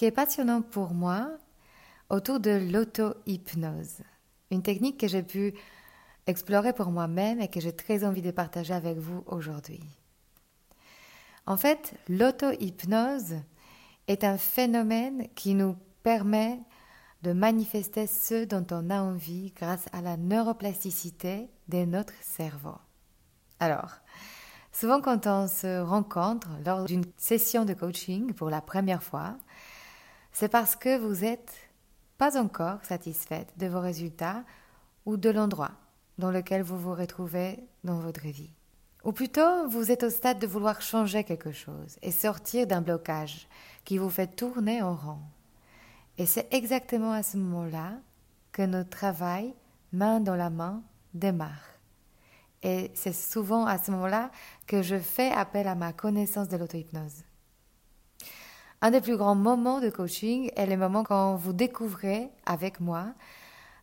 qui 0.00 0.06
est 0.06 0.10
passionnant 0.10 0.62
pour 0.62 0.94
moi 0.94 1.30
autour 2.08 2.40
de 2.40 2.52
l'auto-hypnose. 2.72 3.98
Une 4.50 4.62
technique 4.62 4.98
que 4.98 5.06
j'ai 5.06 5.22
pu 5.22 5.52
explorer 6.26 6.72
pour 6.72 6.86
moi-même 6.86 7.38
et 7.42 7.48
que 7.48 7.60
j'ai 7.60 7.76
très 7.76 8.02
envie 8.02 8.22
de 8.22 8.30
partager 8.30 8.72
avec 8.72 8.96
vous 8.96 9.22
aujourd'hui. 9.26 9.82
En 11.44 11.58
fait, 11.58 11.92
l'auto-hypnose 12.08 13.40
est 14.08 14.24
un 14.24 14.38
phénomène 14.38 15.28
qui 15.34 15.52
nous 15.52 15.76
permet 16.02 16.58
de 17.20 17.34
manifester 17.34 18.06
ce 18.06 18.46
dont 18.46 18.66
on 18.70 18.88
a 18.88 19.02
envie 19.02 19.52
grâce 19.54 19.84
à 19.92 20.00
la 20.00 20.16
neuroplasticité 20.16 21.50
de 21.68 21.84
notre 21.84 22.14
cerveau. 22.22 22.78
Alors, 23.58 23.96
souvent 24.72 25.02
quand 25.02 25.26
on 25.26 25.46
se 25.46 25.82
rencontre 25.82 26.48
lors 26.64 26.86
d'une 26.86 27.04
session 27.18 27.66
de 27.66 27.74
coaching 27.74 28.32
pour 28.32 28.48
la 28.48 28.62
première 28.62 29.02
fois, 29.02 29.36
c'est 30.32 30.48
parce 30.48 30.76
que 30.76 30.98
vous 30.98 31.22
n'êtes 31.22 31.52
pas 32.18 32.40
encore 32.40 32.84
satisfaite 32.84 33.52
de 33.56 33.66
vos 33.66 33.80
résultats 33.80 34.44
ou 35.06 35.16
de 35.16 35.30
l'endroit 35.30 35.72
dans 36.18 36.30
lequel 36.30 36.62
vous 36.62 36.78
vous 36.78 36.94
retrouvez 36.94 37.58
dans 37.82 37.98
votre 37.98 38.20
vie. 38.20 38.52
Ou 39.04 39.12
plutôt, 39.12 39.68
vous 39.68 39.90
êtes 39.90 40.02
au 40.02 40.10
stade 40.10 40.38
de 40.38 40.46
vouloir 40.46 40.82
changer 40.82 41.24
quelque 41.24 41.52
chose 41.52 41.96
et 42.02 42.10
sortir 42.10 42.66
d'un 42.66 42.82
blocage 42.82 43.48
qui 43.84 43.96
vous 43.96 44.10
fait 44.10 44.26
tourner 44.26 44.82
en 44.82 44.94
rond. 44.94 45.20
Et 46.18 46.26
c'est 46.26 46.52
exactement 46.52 47.12
à 47.12 47.22
ce 47.22 47.38
moment-là 47.38 47.94
que 48.52 48.62
notre 48.62 48.90
travail, 48.90 49.54
main 49.92 50.20
dans 50.20 50.36
la 50.36 50.50
main, 50.50 50.82
démarre. 51.14 51.64
Et 52.62 52.90
c'est 52.94 53.14
souvent 53.14 53.64
à 53.64 53.78
ce 53.78 53.90
moment-là 53.90 54.30
que 54.66 54.82
je 54.82 54.98
fais 54.98 55.30
appel 55.30 55.66
à 55.66 55.74
ma 55.74 55.94
connaissance 55.94 56.48
de 56.48 56.58
l'auto-hypnose. 56.58 57.24
Un 58.82 58.90
des 58.90 59.00
plus 59.00 59.16
grands 59.16 59.34
moments 59.34 59.80
de 59.80 59.90
coaching 59.90 60.50
est 60.56 60.66
le 60.66 60.76
moment 60.76 61.04
quand 61.04 61.36
vous 61.36 61.52
découvrez 61.52 62.30
avec 62.46 62.80
moi 62.80 63.12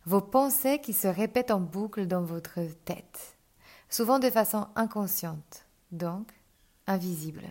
vos 0.06 0.20
pensées 0.20 0.80
qui 0.80 0.92
se 0.92 1.08
répètent 1.08 1.50
en 1.50 1.60
boucle 1.60 2.06
dans 2.06 2.22
votre 2.22 2.60
tête 2.84 3.38
souvent 3.88 4.18
de 4.18 4.30
façon 4.30 4.66
inconsciente, 4.76 5.66
donc 5.92 6.28
invisible. 6.86 7.42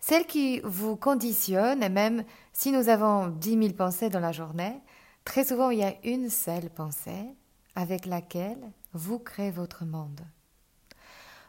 Celle 0.00 0.26
qui 0.26 0.60
vous 0.60 0.96
conditionne, 0.96 1.82
et 1.82 1.88
même 1.88 2.24
si 2.52 2.70
nous 2.72 2.88
avons 2.88 3.28
dix 3.28 3.56
mille 3.56 3.74
pensées 3.74 4.08
dans 4.08 4.20
la 4.20 4.32
journée, 4.32 4.80
très 5.24 5.44
souvent 5.44 5.70
il 5.70 5.80
y 5.80 5.84
a 5.84 5.94
une 6.04 6.30
seule 6.30 6.70
pensée 6.70 7.34
avec 7.74 8.06
laquelle 8.06 8.72
vous 8.92 9.18
créez 9.18 9.50
votre 9.50 9.84
monde. 9.84 10.20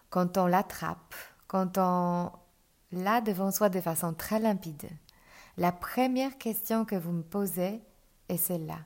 Quand 0.09 0.37
on 0.37 0.47
l'attrape, 0.47 1.13
quand 1.47 1.77
on 1.77 2.31
l'a 2.91 3.21
devant 3.21 3.51
soi 3.51 3.69
de 3.69 3.81
façon 3.81 4.13
très 4.13 4.39
limpide, 4.39 4.89
la 5.57 5.71
première 5.71 6.37
question 6.37 6.85
que 6.85 6.95
vous 6.95 7.11
me 7.11 7.23
posez 7.23 7.81
est 8.29 8.37
celle-là. 8.37 8.79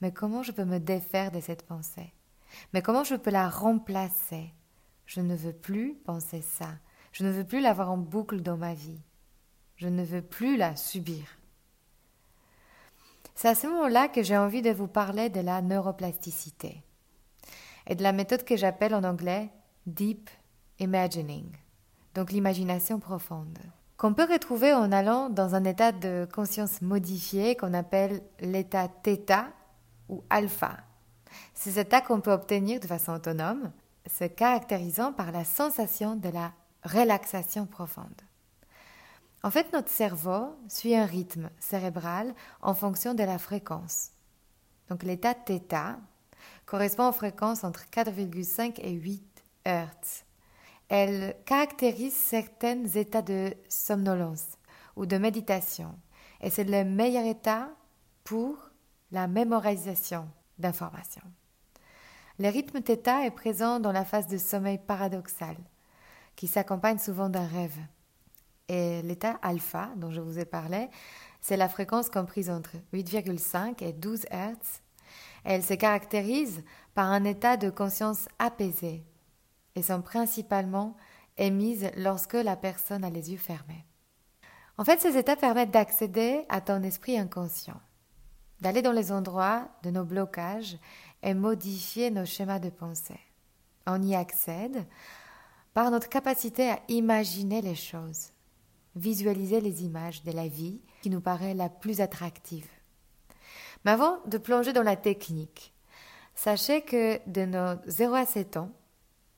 Mais 0.00 0.12
comment 0.12 0.42
je 0.42 0.52
peux 0.52 0.64
me 0.64 0.78
défaire 0.78 1.30
de 1.30 1.40
cette 1.40 1.66
pensée? 1.66 2.12
Mais 2.72 2.82
comment 2.82 3.04
je 3.04 3.14
peux 3.14 3.30
la 3.30 3.48
remplacer? 3.48 4.52
Je 5.06 5.20
ne 5.20 5.34
veux 5.34 5.52
plus 5.52 5.94
penser 5.94 6.42
ça. 6.42 6.68
Je 7.12 7.24
ne 7.24 7.30
veux 7.30 7.44
plus 7.44 7.60
l'avoir 7.60 7.90
en 7.90 7.96
boucle 7.96 8.40
dans 8.40 8.56
ma 8.56 8.74
vie. 8.74 9.00
Je 9.76 9.88
ne 9.88 10.04
veux 10.04 10.22
plus 10.22 10.56
la 10.56 10.76
subir. 10.76 11.24
C'est 13.34 13.48
à 13.48 13.54
ce 13.54 13.66
moment-là 13.66 14.08
que 14.08 14.22
j'ai 14.22 14.36
envie 14.36 14.62
de 14.62 14.70
vous 14.70 14.86
parler 14.86 15.28
de 15.28 15.40
la 15.40 15.60
neuroplasticité 15.62 16.82
et 17.86 17.94
de 17.94 18.02
la 18.02 18.12
méthode 18.12 18.44
que 18.44 18.56
j'appelle 18.56 18.94
en 18.94 19.04
anglais 19.04 19.50
Deep 19.86 20.30
Imagining, 20.78 21.46
donc 22.14 22.32
l'imagination 22.32 22.98
profonde, 22.98 23.58
qu'on 24.04 24.12
peut 24.12 24.30
retrouver 24.30 24.74
en 24.74 24.92
allant 24.92 25.30
dans 25.30 25.54
un 25.54 25.64
état 25.64 25.90
de 25.90 26.28
conscience 26.30 26.82
modifié 26.82 27.56
qu'on 27.56 27.72
appelle 27.72 28.20
l'état 28.38 28.86
θ 29.02 29.46
ou 30.10 30.22
alpha 30.28 30.76
ces 31.54 31.78
états 31.78 32.02
qu'on 32.02 32.20
peut 32.20 32.30
obtenir 32.30 32.80
de 32.80 32.86
façon 32.86 33.12
autonome, 33.12 33.72
se 34.06 34.24
caractérisant 34.24 35.14
par 35.14 35.32
la 35.32 35.42
sensation 35.42 36.16
de 36.16 36.28
la 36.28 36.52
relaxation 36.82 37.64
profonde. 37.64 38.20
En 39.42 39.50
fait, 39.50 39.72
notre 39.72 39.88
cerveau 39.88 40.54
suit 40.68 40.94
un 40.94 41.06
rythme 41.06 41.48
cérébral 41.58 42.34
en 42.60 42.74
fonction 42.74 43.14
de 43.14 43.22
la 43.22 43.38
fréquence. 43.38 44.10
Donc 44.90 45.02
l'état 45.02 45.32
θ 45.32 45.96
correspond 46.66 47.08
aux 47.08 47.12
fréquences 47.12 47.64
entre 47.64 47.86
4,5 47.90 48.80
et 48.82 48.92
8 48.92 49.44
Hz. 49.64 50.24
Elle 50.88 51.36
caractérise 51.46 52.14
certains 52.14 52.84
états 52.84 53.22
de 53.22 53.54
somnolence 53.68 54.46
ou 54.96 55.06
de 55.06 55.16
méditation 55.16 55.94
et 56.40 56.50
c'est 56.50 56.64
le 56.64 56.84
meilleur 56.84 57.24
état 57.24 57.70
pour 58.22 58.70
la 59.10 59.26
mémorisation 59.26 60.28
d'informations. 60.58 61.22
Le 62.38 62.48
rythme 62.48 62.82
θ 62.82 63.24
est 63.24 63.30
présent 63.30 63.80
dans 63.80 63.92
la 63.92 64.04
phase 64.04 64.26
de 64.26 64.38
sommeil 64.38 64.78
paradoxal, 64.78 65.56
qui 66.36 66.48
s'accompagne 66.48 66.98
souvent 66.98 67.28
d'un 67.28 67.46
rêve. 67.46 67.78
Et 68.68 69.02
l'état 69.02 69.38
alpha, 69.42 69.90
dont 69.96 70.10
je 70.10 70.20
vous 70.20 70.38
ai 70.38 70.44
parlé, 70.44 70.88
c'est 71.40 71.56
la 71.56 71.68
fréquence 71.68 72.10
comprise 72.10 72.50
entre 72.50 72.72
8,5 72.92 73.84
et 73.84 73.92
12 73.92 74.26
Hz. 74.30 74.80
Elle 75.44 75.62
se 75.62 75.74
caractérise 75.74 76.64
par 76.94 77.06
un 77.06 77.24
état 77.24 77.56
de 77.56 77.70
conscience 77.70 78.28
apaisé 78.38 79.04
et 79.76 79.82
sont 79.82 80.02
principalement 80.02 80.96
émises 81.36 81.90
lorsque 81.96 82.34
la 82.34 82.56
personne 82.56 83.04
a 83.04 83.10
les 83.10 83.32
yeux 83.32 83.38
fermés. 83.38 83.84
En 84.78 84.84
fait, 84.84 85.00
ces 85.00 85.16
états 85.16 85.36
permettent 85.36 85.70
d'accéder 85.70 86.44
à 86.48 86.60
ton 86.60 86.82
esprit 86.82 87.18
inconscient 87.18 87.80
d'aller 88.60 88.80
dans 88.80 88.92
les 88.92 89.12
endroits 89.12 89.68
de 89.82 89.90
nos 89.90 90.04
blocages 90.04 90.78
et 91.22 91.34
modifier 91.34 92.10
nos 92.10 92.24
schémas 92.24 92.58
de 92.58 92.70
pensée. 92.70 93.20
On 93.86 94.02
y 94.02 94.14
accède 94.14 94.86
par 95.74 95.90
notre 95.90 96.08
capacité 96.08 96.70
à 96.70 96.80
imaginer 96.88 97.60
les 97.60 97.74
choses, 97.74 98.30
visualiser 98.96 99.60
les 99.60 99.84
images 99.84 100.22
de 100.24 100.32
la 100.32 100.48
vie 100.48 100.80
qui 101.02 101.10
nous 101.10 101.20
paraît 101.20 101.52
la 101.52 101.68
plus 101.68 102.00
attractive. 102.00 102.68
Mais 103.84 103.90
avant 103.90 104.18
de 104.26 104.38
plonger 104.38 104.72
dans 104.72 104.82
la 104.82 104.96
technique, 104.96 105.74
sachez 106.34 106.80
que 106.82 107.20
de 107.28 107.44
nos 107.44 107.78
0 107.86 108.14
à 108.14 108.24
7 108.24 108.56
ans, 108.56 108.72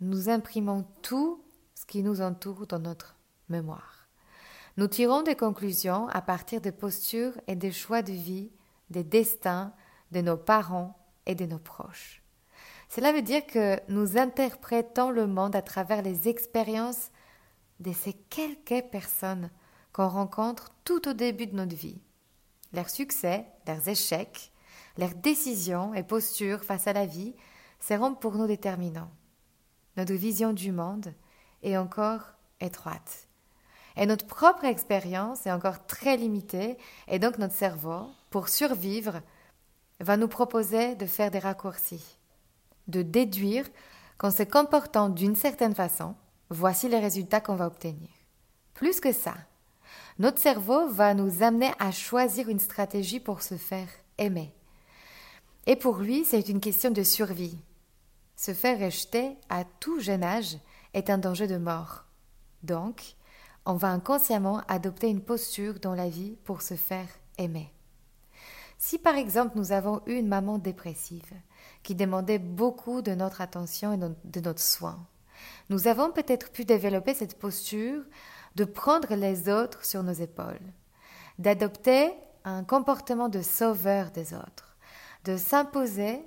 nous 0.00 0.28
imprimons 0.28 0.84
tout 1.02 1.43
ce 1.75 1.87
qui 1.87 2.02
nous 2.02 2.20
entoure 2.20 2.66
dans 2.66 2.78
notre 2.78 3.16
mémoire. 3.48 4.08
Nous 4.76 4.88
tirons 4.88 5.22
des 5.22 5.37
conclusions 5.37 6.08
à 6.08 6.20
partir 6.20 6.60
des 6.60 6.72
postures 6.72 7.32
et 7.46 7.56
des 7.56 7.72
choix 7.72 8.02
de 8.02 8.12
vie 8.12 8.50
des 8.90 9.04
destins 9.04 9.72
de 10.12 10.20
nos 10.20 10.37
parents 10.37 10.96
et 11.26 11.34
de 11.34 11.46
nos 11.46 11.58
proches. 11.58 12.22
Cela 12.88 13.12
veut 13.12 13.22
dire 13.22 13.44
que 13.46 13.81
nous 13.88 14.16
interprétons 14.16 15.10
le 15.10 15.26
monde 15.26 15.56
à 15.56 15.62
travers 15.62 16.02
les 16.02 16.28
expériences 16.28 17.10
de 17.81 17.92
ces 17.92 18.12
quelques 18.12 18.88
personnes 18.90 19.50
qu'on 19.92 20.08
rencontre 20.08 20.72
tout 20.84 21.08
au 21.08 21.12
début 21.12 21.46
de 21.46 21.56
notre 21.56 21.75
vie. 21.75 22.00
Leurs 22.72 22.90
succès, 22.90 23.46
leurs 23.66 23.88
échecs, 23.88 24.52
leurs 24.99 25.14
décisions 25.14 25.94
et 25.94 26.02
postures 26.02 26.64
face 26.64 26.87
à 26.87 26.92
la 26.92 27.06
vie 27.06 27.34
seront 27.81 28.14
pour 28.14 28.37
nous 28.37 28.46
déterminants. 28.46 29.10
Notre 29.96 30.14
vision 30.14 30.52
du 30.52 30.72
monde 30.72 31.12
est 31.62 31.76
encore 31.76 32.32
étroite. 32.60 33.28
Et 33.96 34.06
notre 34.06 34.26
propre 34.26 34.64
expérience 34.64 35.46
est 35.46 35.52
encore 35.52 35.87
très 35.87 36.16
limitée, 36.16 36.76
et 37.08 37.19
donc 37.19 37.38
notre 37.38 37.54
cerveau, 37.54 38.08
pour 38.31 38.48
survivre, 38.48 39.22
va 40.00 40.16
nous 40.19 40.28
proposer 40.28 40.94
de 40.96 41.06
faire 41.06 41.31
des 41.31 41.38
raccourcis, 41.38 42.19
de 42.88 43.00
déduire 43.00 43.66
qu'en 44.19 44.31
se 44.31 44.43
comportant 44.43 45.08
d'une 45.08 45.37
certaine 45.37 45.75
façon, 45.75 46.14
voici 46.50 46.88
les 46.88 46.99
résultats 46.99 47.40
qu'on 47.40 47.56
va 47.56 47.66
obtenir. 47.66 48.08
Plus 48.75 49.00
que 49.00 49.12
ça, 49.12 49.34
notre 50.19 50.38
cerveau 50.38 50.88
va 50.88 51.14
nous 51.14 51.42
amener 51.42 51.70
à 51.78 51.90
choisir 51.90 52.49
une 52.49 52.58
stratégie 52.58 53.20
pour 53.20 53.40
se 53.42 53.54
faire 53.54 53.88
aimer. 54.19 54.52
Et 55.66 55.76
pour 55.76 55.96
lui, 55.99 56.25
c'est 56.25 56.49
une 56.49 56.60
question 56.60 56.90
de 56.90 57.02
survie. 57.02 57.58
Se 58.36 58.52
faire 58.52 58.78
rejeter 58.78 59.36
à 59.48 59.64
tout 59.64 59.98
jeune 59.98 60.22
âge 60.22 60.58
est 60.94 61.10
un 61.10 61.18
danger 61.18 61.46
de 61.46 61.56
mort. 61.56 62.04
Donc, 62.62 63.16
on 63.64 63.74
va 63.74 63.88
inconsciemment 63.88 64.62
adopter 64.68 65.08
une 65.08 65.22
posture 65.22 65.80
dans 65.80 65.94
la 65.94 66.08
vie 66.08 66.36
pour 66.44 66.62
se 66.62 66.74
faire 66.74 67.08
aimer. 67.38 67.72
Si 68.78 68.98
par 68.98 69.16
exemple 69.16 69.56
nous 69.56 69.72
avons 69.72 70.02
eu 70.06 70.14
une 70.14 70.28
maman 70.28 70.58
dépressive 70.58 71.32
qui 71.82 71.94
demandait 71.94 72.38
beaucoup 72.38 73.00
de 73.00 73.12
notre 73.12 73.40
attention 73.40 73.92
et 73.92 73.96
de 73.96 74.40
notre 74.40 74.60
soin, 74.60 75.06
nous 75.70 75.88
avons 75.88 76.10
peut-être 76.10 76.52
pu 76.52 76.64
développer 76.64 77.14
cette 77.14 77.38
posture 77.38 78.02
de 78.54 78.64
prendre 78.64 79.14
les 79.14 79.48
autres 79.48 79.84
sur 79.84 80.02
nos 80.02 80.12
épaules, 80.12 80.60
d'adopter 81.38 82.12
un 82.44 82.64
comportement 82.64 83.28
de 83.28 83.42
sauveur 83.42 84.10
des 84.10 84.34
autres, 84.34 84.76
de 85.24 85.36
s'imposer 85.36 86.22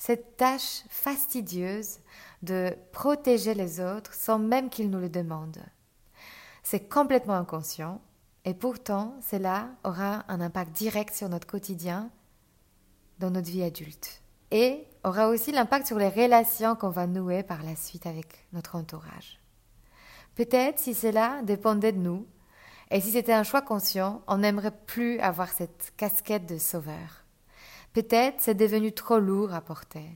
cette 0.00 0.38
tâche 0.38 0.82
fastidieuse 0.88 1.98
de 2.42 2.74
protéger 2.90 3.52
les 3.52 3.80
autres 3.80 4.14
sans 4.14 4.38
même 4.38 4.70
qu'ils 4.70 4.88
nous 4.88 4.98
le 4.98 5.10
demandent. 5.10 5.62
C'est 6.62 6.88
complètement 6.88 7.34
inconscient 7.34 8.00
et 8.46 8.54
pourtant 8.54 9.14
cela 9.20 9.68
aura 9.84 10.24
un 10.28 10.40
impact 10.40 10.72
direct 10.72 11.14
sur 11.14 11.28
notre 11.28 11.46
quotidien 11.46 12.10
dans 13.18 13.30
notre 13.30 13.50
vie 13.50 13.62
adulte 13.62 14.22
et 14.50 14.86
aura 15.04 15.28
aussi 15.28 15.52
l'impact 15.52 15.86
sur 15.86 15.98
les 15.98 16.08
relations 16.08 16.76
qu'on 16.76 16.88
va 16.88 17.06
nouer 17.06 17.42
par 17.42 17.62
la 17.62 17.76
suite 17.76 18.06
avec 18.06 18.46
notre 18.54 18.76
entourage. 18.76 19.38
Peut-être 20.34 20.78
si 20.78 20.94
cela 20.94 21.42
dépendait 21.42 21.92
de 21.92 21.98
nous, 21.98 22.26
et 22.90 23.02
si 23.02 23.12
c'était 23.12 23.34
un 23.34 23.42
choix 23.42 23.60
conscient, 23.60 24.22
on 24.26 24.38
n'aimerait 24.38 24.76
plus 24.86 25.20
avoir 25.20 25.50
cette 25.50 25.92
casquette 25.98 26.46
de 26.46 26.56
sauveur. 26.56 27.19
Peut-être 27.92 28.36
c'est 28.40 28.54
devenu 28.54 28.92
trop 28.92 29.18
lourd 29.18 29.52
à 29.52 29.60
porter. 29.60 30.06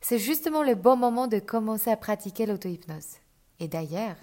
C'est 0.00 0.18
justement 0.18 0.62
le 0.62 0.74
bon 0.74 0.96
moment 0.96 1.26
de 1.26 1.38
commencer 1.38 1.90
à 1.90 1.96
pratiquer 1.96 2.46
l'auto-hypnose. 2.46 3.18
Et 3.60 3.68
d'ailleurs, 3.68 4.16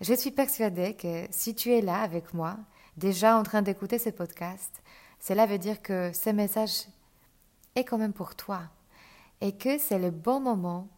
je 0.00 0.14
suis 0.14 0.30
persuadée 0.30 0.94
que 0.94 1.26
si 1.30 1.54
tu 1.54 1.72
es 1.72 1.80
là 1.80 2.00
avec 2.00 2.34
moi, 2.34 2.56
déjà 2.96 3.36
en 3.36 3.42
train 3.42 3.62
d'écouter 3.62 3.98
ce 3.98 4.10
podcast, 4.10 4.82
cela 5.20 5.46
veut 5.46 5.58
dire 5.58 5.82
que 5.82 6.12
ce 6.12 6.30
message 6.30 6.86
est 7.74 7.84
quand 7.84 7.98
même 7.98 8.12
pour 8.12 8.36
toi 8.36 8.62
et 9.40 9.56
que 9.56 9.78
c'est 9.78 9.98
le 9.98 10.10
bon 10.10 10.40
moment 10.40 10.88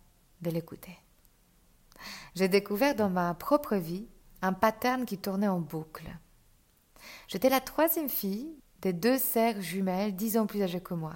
de 0.42 0.50
l'écouter. 0.50 0.98
J'ai 2.34 2.48
découvert 2.48 2.94
dans 2.94 3.10
ma 3.10 3.34
propre 3.34 3.76
vie 3.76 4.06
un 4.42 4.52
pattern 4.52 5.04
qui 5.04 5.18
tournait 5.18 5.48
en 5.48 5.60
boucle. 5.60 6.08
J'étais 7.28 7.50
la 7.50 7.60
troisième 7.60 8.08
fille 8.08 8.54
des 8.82 8.92
deux 8.92 9.18
sœurs 9.18 9.60
jumelles 9.60 10.16
dix 10.16 10.36
ans 10.36 10.46
plus 10.46 10.62
âgées 10.62 10.80
que 10.80 10.94
moi, 10.94 11.14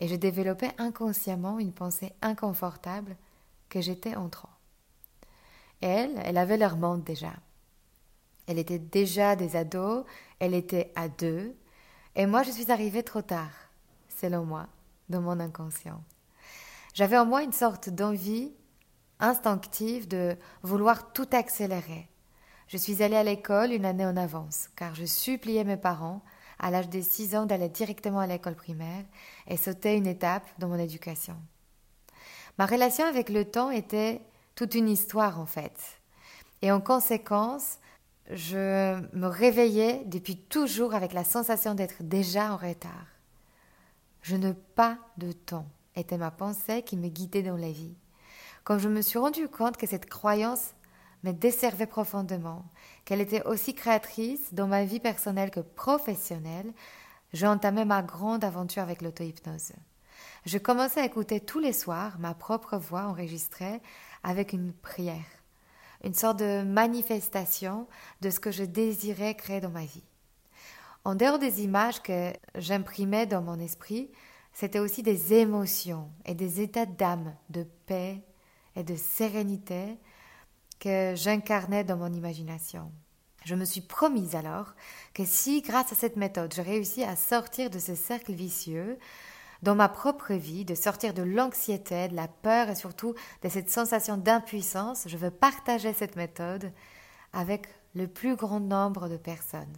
et 0.00 0.08
je 0.08 0.16
développais 0.16 0.72
inconsciemment 0.78 1.58
une 1.58 1.72
pensée 1.72 2.12
inconfortable 2.22 3.16
que 3.68 3.80
j'étais 3.80 4.16
en 4.16 4.28
trop. 4.28 4.48
Elle, 5.80 6.20
elle 6.24 6.38
avait 6.38 6.56
leur 6.56 6.76
monde 6.76 7.04
déjà. 7.04 7.32
Elle 8.46 8.58
était 8.58 8.78
déjà 8.78 9.36
des 9.36 9.56
ados, 9.56 10.04
elle 10.38 10.54
était 10.54 10.92
à 10.96 11.08
deux, 11.08 11.54
et 12.16 12.26
moi 12.26 12.42
je 12.42 12.50
suis 12.50 12.72
arrivée 12.72 13.02
trop 13.02 13.22
tard, 13.22 13.52
selon 14.08 14.44
moi, 14.44 14.66
dans 15.08 15.20
mon 15.20 15.38
inconscient. 15.40 16.02
J'avais 16.94 17.18
en 17.18 17.26
moi 17.26 17.42
une 17.42 17.52
sorte 17.52 17.88
d'envie 17.88 18.52
instinctive 19.20 20.08
de 20.08 20.36
vouloir 20.62 21.12
tout 21.12 21.28
accélérer. 21.32 22.08
Je 22.66 22.76
suis 22.76 23.02
allée 23.02 23.16
à 23.16 23.22
l'école 23.22 23.72
une 23.72 23.84
année 23.84 24.04
en 24.04 24.16
avance, 24.16 24.68
car 24.76 24.94
je 24.94 25.04
suppliais 25.04 25.64
mes 25.64 25.76
parents, 25.76 26.22
à 26.62 26.70
l'âge 26.70 26.88
de 26.88 27.00
six 27.00 27.36
ans, 27.36 27.44
d'aller 27.44 27.68
directement 27.68 28.20
à 28.20 28.26
l'école 28.26 28.54
primaire 28.54 29.04
et 29.46 29.56
sauter 29.56 29.96
une 29.96 30.06
étape 30.06 30.46
dans 30.58 30.68
mon 30.68 30.78
éducation. 30.78 31.36
Ma 32.58 32.66
relation 32.66 33.04
avec 33.04 33.28
le 33.28 33.44
temps 33.44 33.70
était 33.70 34.22
toute 34.54 34.74
une 34.74 34.88
histoire 34.88 35.38
en 35.40 35.46
fait. 35.46 35.78
Et 36.62 36.72
en 36.72 36.80
conséquence, 36.80 37.78
je 38.30 39.00
me 39.14 39.26
réveillais 39.26 40.02
depuis 40.06 40.36
toujours 40.36 40.94
avec 40.94 41.12
la 41.12 41.24
sensation 41.24 41.74
d'être 41.74 42.02
déjà 42.02 42.52
en 42.52 42.56
retard. 42.56 43.06
Je 44.22 44.36
n'ai 44.36 44.54
pas 44.54 44.96
de 45.18 45.32
temps 45.32 45.66
était 45.96 46.18
ma 46.18 46.30
pensée 46.30 46.82
qui 46.82 46.96
me 46.96 47.08
guidait 47.08 47.42
dans 47.42 47.56
la 47.56 47.70
vie. 47.70 47.94
Quand 48.64 48.78
je 48.78 48.88
me 48.88 49.02
suis 49.02 49.18
rendu 49.18 49.48
compte 49.48 49.76
que 49.76 49.86
cette 49.86 50.08
croyance 50.08 50.74
me 51.22 51.32
desservait 51.32 51.86
profondément, 51.86 52.64
qu'elle 53.04 53.20
était 53.20 53.44
aussi 53.44 53.74
créatrice 53.74 54.52
dans 54.52 54.66
ma 54.66 54.84
vie 54.84 55.00
personnelle 55.00 55.50
que 55.50 55.60
professionnelle, 55.60 56.72
j'ai 57.32 57.46
entamé 57.46 57.84
ma 57.84 58.02
grande 58.02 58.44
aventure 58.44 58.82
avec 58.82 59.02
l'auto-hypnose. 59.02 59.72
Je 60.44 60.58
commençais 60.58 61.00
à 61.00 61.06
écouter 61.06 61.40
tous 61.40 61.60
les 61.60 61.72
soirs 61.72 62.18
ma 62.18 62.34
propre 62.34 62.76
voix 62.76 63.04
enregistrée 63.04 63.80
avec 64.22 64.52
une 64.52 64.72
prière, 64.72 65.24
une 66.04 66.14
sorte 66.14 66.40
de 66.40 66.62
manifestation 66.62 67.86
de 68.20 68.30
ce 68.30 68.40
que 68.40 68.50
je 68.50 68.64
désirais 68.64 69.34
créer 69.34 69.60
dans 69.60 69.70
ma 69.70 69.84
vie. 69.84 70.04
En 71.04 71.14
dehors 71.14 71.38
des 71.38 71.62
images 71.62 72.02
que 72.02 72.32
j'imprimais 72.56 73.26
dans 73.26 73.42
mon 73.42 73.58
esprit, 73.58 74.10
c'était 74.52 74.78
aussi 74.78 75.02
des 75.02 75.34
émotions 75.34 76.10
et 76.26 76.34
des 76.34 76.60
états 76.60 76.86
d'âme, 76.86 77.34
de 77.50 77.64
paix 77.86 78.22
et 78.76 78.84
de 78.84 78.96
sérénité 78.96 79.96
que 80.82 81.14
j'incarnais 81.14 81.84
dans 81.84 81.96
mon 81.96 82.12
imagination. 82.12 82.90
Je 83.44 83.54
me 83.54 83.64
suis 83.64 83.82
promise 83.82 84.34
alors 84.34 84.74
que 85.14 85.24
si, 85.24 85.62
grâce 85.62 85.92
à 85.92 85.94
cette 85.94 86.16
méthode, 86.16 86.52
je 86.52 86.60
réussis 86.60 87.04
à 87.04 87.14
sortir 87.14 87.70
de 87.70 87.78
ce 87.78 87.94
cercle 87.94 88.32
vicieux, 88.32 88.98
dans 89.62 89.76
ma 89.76 89.88
propre 89.88 90.34
vie, 90.34 90.64
de 90.64 90.74
sortir 90.74 91.14
de 91.14 91.22
l'anxiété, 91.22 92.08
de 92.08 92.16
la 92.16 92.26
peur 92.26 92.68
et 92.68 92.74
surtout 92.74 93.14
de 93.42 93.48
cette 93.48 93.70
sensation 93.70 94.16
d'impuissance, 94.16 95.04
je 95.06 95.16
veux 95.16 95.30
partager 95.30 95.92
cette 95.92 96.16
méthode 96.16 96.72
avec 97.32 97.68
le 97.94 98.08
plus 98.08 98.34
grand 98.34 98.58
nombre 98.58 99.08
de 99.08 99.16
personnes. 99.16 99.76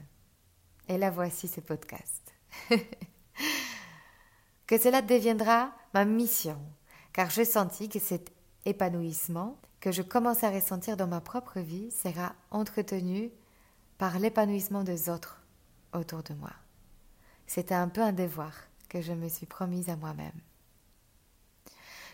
Et 0.88 0.96
là 0.96 1.10
voici 1.10 1.48
ce 1.48 1.60
podcast. 1.60 2.32
que 4.67 4.79
cela 4.79 5.02
deviendra 5.02 5.70
ma 5.93 6.06
mission, 6.06 6.58
car 7.12 7.29
j'ai 7.29 7.44
senti 7.44 7.90
que 7.90 7.98
cet 7.98 8.32
épanouissement 8.64 9.58
que 9.84 9.93
je 9.93 10.00
commence 10.00 10.43
à 10.43 10.50
ressentir 10.50 10.96
dans 10.96 11.06
ma 11.06 11.20
propre 11.20 11.60
vie 11.60 11.91
sera 11.91 12.34
entretenu 12.50 13.31
par 13.98 14.19
l'épanouissement 14.19 14.82
des 14.82 15.10
autres 15.10 15.43
autour 15.93 16.22
de 16.22 16.32
moi. 16.32 16.53
C'était 17.46 17.74
un 17.74 17.88
peu 17.88 18.00
un 18.00 18.14
devoir 18.14 18.55
que 18.88 19.03
je 19.03 19.12
me 19.12 19.29
suis 19.29 19.44
promise 19.44 19.91
à 19.91 19.96
moi-même. 19.96 20.41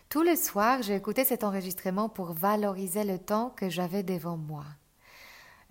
Tous 0.09 0.23
les 0.23 0.35
soirs, 0.35 0.83
j'ai 0.83 0.97
écouté 0.97 1.25
cet 1.25 1.45
enregistrement 1.45 2.09
pour 2.09 2.33
valoriser 2.33 3.05
le 3.05 3.21
temps 3.21 3.51
que 3.51 3.69
j'avais 3.69 4.03
devant 4.03 4.37
moi 4.37 4.65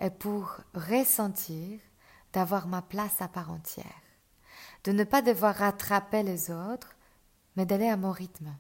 et 0.02 0.10
pour 0.10 0.56
ressentir 0.74 1.82
d'avoir 2.32 2.68
ma 2.68 2.82
place 2.82 3.22
à 3.22 3.28
part 3.28 3.52
entière, 3.52 4.04
de 4.86 4.94
ne 4.94 5.04
pas 5.04 5.22
devoir 5.22 5.54
rattraper 5.54 6.24
les 6.24 6.50
autres, 6.50 6.96
mais 7.58 7.66
d'aller 7.66 7.90
à 7.90 7.98
mon 7.98 8.14
rythme, 8.14 8.56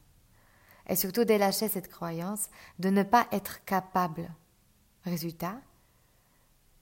et 0.89 0.95
surtout 0.95 1.23
de 1.23 1.35
lâcher 1.35 1.69
cette 1.69 1.89
croyance 1.89 2.49
de 2.79 2.89
ne 2.89 3.03
pas 3.03 3.27
être 3.31 3.63
capable. 3.63 4.29
Résultat, 5.05 5.55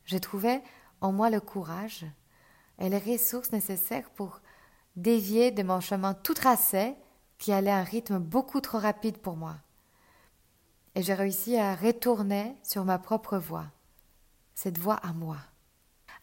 j'ai 0.06 0.22
trouvé 0.22 0.62
en 1.02 1.12
moi 1.12 1.30
le 1.30 1.42
courage 1.42 2.06
et 2.80 2.90
les 2.90 2.98
ressources 2.98 3.52
nécessaires 3.52 4.10
pour 4.12 4.42
dévier 4.96 5.52
de 5.52 5.62
mon 5.62 5.82
chemin 5.82 6.14
tout 6.14 6.34
tracé 6.34 6.96
qui 7.38 7.52
allait 7.52 7.70
à 7.70 7.78
un 7.78 7.84
rythme 7.84 8.18
beaucoup 8.18 8.62
trop 8.62 8.80
rapide 8.80 9.18
pour 9.18 9.36
moi. 9.36 9.58
Et 10.96 11.04
j'ai 11.04 11.14
réussi 11.14 11.58
à 11.58 11.76
retourner 11.76 12.56
sur 12.64 12.86
ma 12.86 12.98
propre 12.98 13.38
voie, 13.38 13.66
cette 14.56 14.80
voie 14.80 14.96
à 14.96 15.14
moi. 15.14 15.38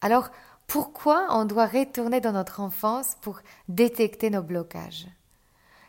Alors, 0.00 0.30
pourquoi 0.66 1.28
on 1.30 1.44
doit 1.44 1.66
retourner 1.66 2.20
dans 2.20 2.32
notre 2.32 2.60
enfance 2.60 3.16
pour 3.20 3.40
détecter 3.68 4.30
nos 4.30 4.42
blocages? 4.42 5.06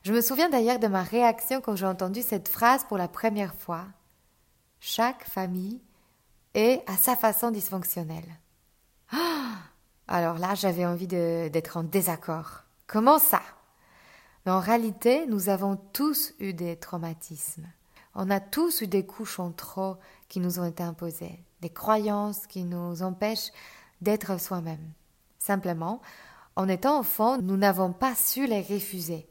Je 0.06 0.14
me 0.14 0.22
souviens 0.22 0.50
d'ailleurs 0.50 0.78
de 0.78 0.86
ma 0.86 1.02
réaction 1.02 1.62
quand 1.62 1.76
j'ai 1.76 1.88
entendu 1.88 2.22
cette 2.22 2.48
phrase 2.48 2.84
pour 2.84 2.96
la 2.96 3.08
première 3.08 3.56
fois. 3.56 3.86
Chaque 4.80 5.28
famille 5.28 5.82
est 6.54 6.84
à 6.86 6.96
sa 6.96 7.16
façon 7.16 7.50
dysfonctionnelle. 7.50 8.38
Alors 10.08 10.38
là, 10.38 10.54
j'avais 10.54 10.86
envie 10.86 11.08
d'être 11.08 11.78
en 11.78 11.82
désaccord. 11.82 12.66
Comment 12.86 13.18
ça? 13.18 13.42
Mais 14.46 14.52
en 14.52 14.60
réalité, 14.60 15.26
nous 15.26 15.50
avons 15.50 15.76
tous 15.92 16.36
eu 16.38 16.54
des 16.54 16.76
traumatismes. 16.76 17.66
On 18.14 18.30
a 18.30 18.40
tous 18.40 18.82
eu 18.82 18.88
des 18.88 19.08
couches 19.08 19.40
en 19.40 19.50
trop 19.50 19.98
qui 20.30 20.40
nous 20.40 20.60
ont 20.60 20.66
été 20.66 20.84
imposées, 20.84 21.44
des 21.62 21.72
croyances 21.72 22.46
qui 22.46 22.64
nous 22.64 23.02
empêchent 23.02 23.52
d'être 24.02 24.40
soi-même. 24.40 24.92
Simplement, 25.40 26.00
En 26.56 26.70
étant 26.70 27.00
enfant, 27.00 27.38
nous 27.38 27.58
n'avons 27.58 27.92
pas 27.92 28.16
su 28.16 28.46
les 28.48 28.62
refuser, 28.62 29.28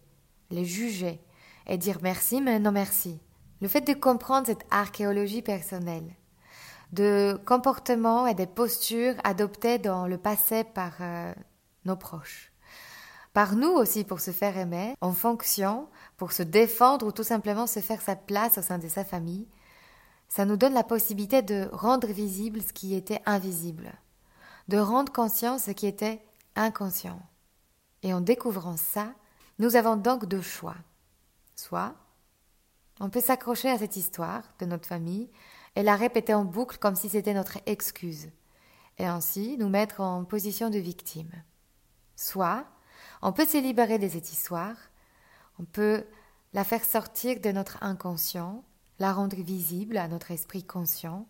les 0.50 0.64
juger 0.64 1.20
et 1.66 1.78
dire 1.78 1.98
merci 2.02 2.40
mais 2.40 2.58
non 2.58 2.72
merci. 2.72 3.20
Le 3.60 3.68
fait 3.68 3.80
de 3.80 3.94
comprendre 3.94 4.46
cette 4.46 4.66
archéologie 4.70 5.42
personnelle, 5.42 6.14
de 6.92 7.40
comportements 7.46 8.26
et 8.26 8.34
des 8.34 8.46
postures 8.46 9.14
adoptés 9.24 9.78
dans 9.78 10.06
le 10.06 10.18
passé 10.18 10.64
par 10.64 10.92
euh, 11.00 11.32
nos 11.84 11.96
proches, 11.96 12.52
par 13.32 13.56
nous 13.56 13.70
aussi 13.70 14.04
pour 14.04 14.20
se 14.20 14.30
faire 14.30 14.56
aimer, 14.58 14.94
en 15.00 15.12
fonction, 15.12 15.88
pour 16.16 16.32
se 16.32 16.42
défendre 16.42 17.06
ou 17.06 17.12
tout 17.12 17.22
simplement 17.22 17.66
se 17.66 17.80
faire 17.80 18.00
sa 18.00 18.16
place 18.16 18.58
au 18.58 18.62
sein 18.62 18.78
de 18.78 18.88
sa 18.88 19.04
famille, 19.04 19.48
ça 20.28 20.44
nous 20.44 20.56
donne 20.56 20.74
la 20.74 20.84
possibilité 20.84 21.42
de 21.42 21.68
rendre 21.72 22.08
visible 22.08 22.60
ce 22.60 22.72
qui 22.72 22.94
était 22.94 23.22
invisible, 23.26 23.92
de 24.68 24.78
rendre 24.78 25.12
conscient 25.12 25.58
ce 25.58 25.70
qui 25.70 25.86
était 25.86 26.20
inconscient. 26.56 27.20
Et 28.02 28.12
en 28.12 28.20
découvrant 28.20 28.76
ça, 28.76 29.14
nous 29.58 29.76
avons 29.76 29.96
donc 29.96 30.26
deux 30.26 30.42
choix. 30.42 30.76
Soit 31.56 31.94
on 33.00 33.11
peut 33.11 33.20
s'accrocher 33.20 33.70
à 33.70 33.78
cette 33.78 33.96
histoire 33.96 34.42
de 34.61 34.66
notre 34.66 34.87
famille 34.87 35.30
et 35.76 35.82
la 35.82 35.96
répéter 35.96 36.34
en 36.34 36.44
boucle 36.44 36.78
comme 36.78 36.94
si 36.94 37.08
c'était 37.08 37.34
notre 37.34 37.58
excuse, 37.66 38.28
et 38.99 39.06
ainsi 39.06 39.56
nous 39.58 39.68
mettre 39.68 40.00
en 40.00 40.25
position 40.25 40.70
de 40.70 40.78
victime. 40.78 41.32
Soit 42.16 42.64
on 43.23 43.32
peut 43.32 43.46
se 43.46 43.58
libérer 43.58 43.99
de 43.99 44.08
cette 44.08 44.32
histoire, 44.32 44.76
on 45.58 45.64
peut 45.64 46.04
la 46.52 46.64
faire 46.64 46.84
sortir 46.84 47.40
de 47.40 47.50
notre 47.50 47.82
inconscient, 47.82 48.64
la 49.00 49.12
rendre 49.12 49.37
visible 49.37 49.96
à 49.96 50.06
notre 50.06 50.30
esprit 50.30 50.62
conscient, 50.62 51.26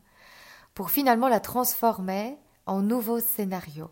pour 0.75 0.91
finalement 0.91 1.29
la 1.29 1.41
transformer 1.41 2.37
en 2.67 2.83
nouveau 2.83 3.21
scénario. 3.21 3.91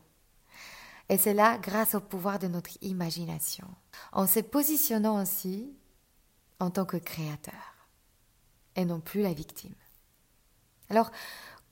Et 1.09 1.18
c'est 1.18 1.35
là 1.35 1.59
grâce 1.59 1.94
au 1.94 2.00
pouvoir 2.00 2.38
de 2.38 2.49
notre 2.49 2.71
imagination, 2.82 3.66
en 4.12 4.26
se 4.26 4.40
positionnant 4.40 5.16
ainsi 5.16 5.75
en 6.61 6.71
tant 6.71 6.85
que 6.85 6.97
créateur, 6.97 7.88
et 8.76 8.85
non 8.85 9.00
plus 9.00 9.23
la 9.23 9.32
victime. 9.32 9.75
Alors, 10.88 11.11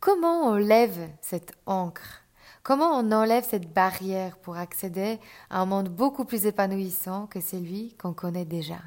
comment 0.01 0.49
on 0.49 0.55
lève 0.55 1.11
cette 1.23 1.53
encre? 1.67 2.23
Comment 2.63 2.99
on 2.99 3.13
enlève 3.13 3.47
cette 3.49 3.73
barrière 3.73 4.37
pour 4.39 4.57
accéder 4.57 5.19
à 5.49 5.61
un 5.61 5.67
monde 5.67 5.89
beaucoup 5.89 6.25
plus 6.25 6.45
épanouissant 6.45 7.27
que 7.27 7.41
celui 7.41 7.95
qu'on 7.97 8.13
connaît 8.13 8.45
déjà? 8.45 8.81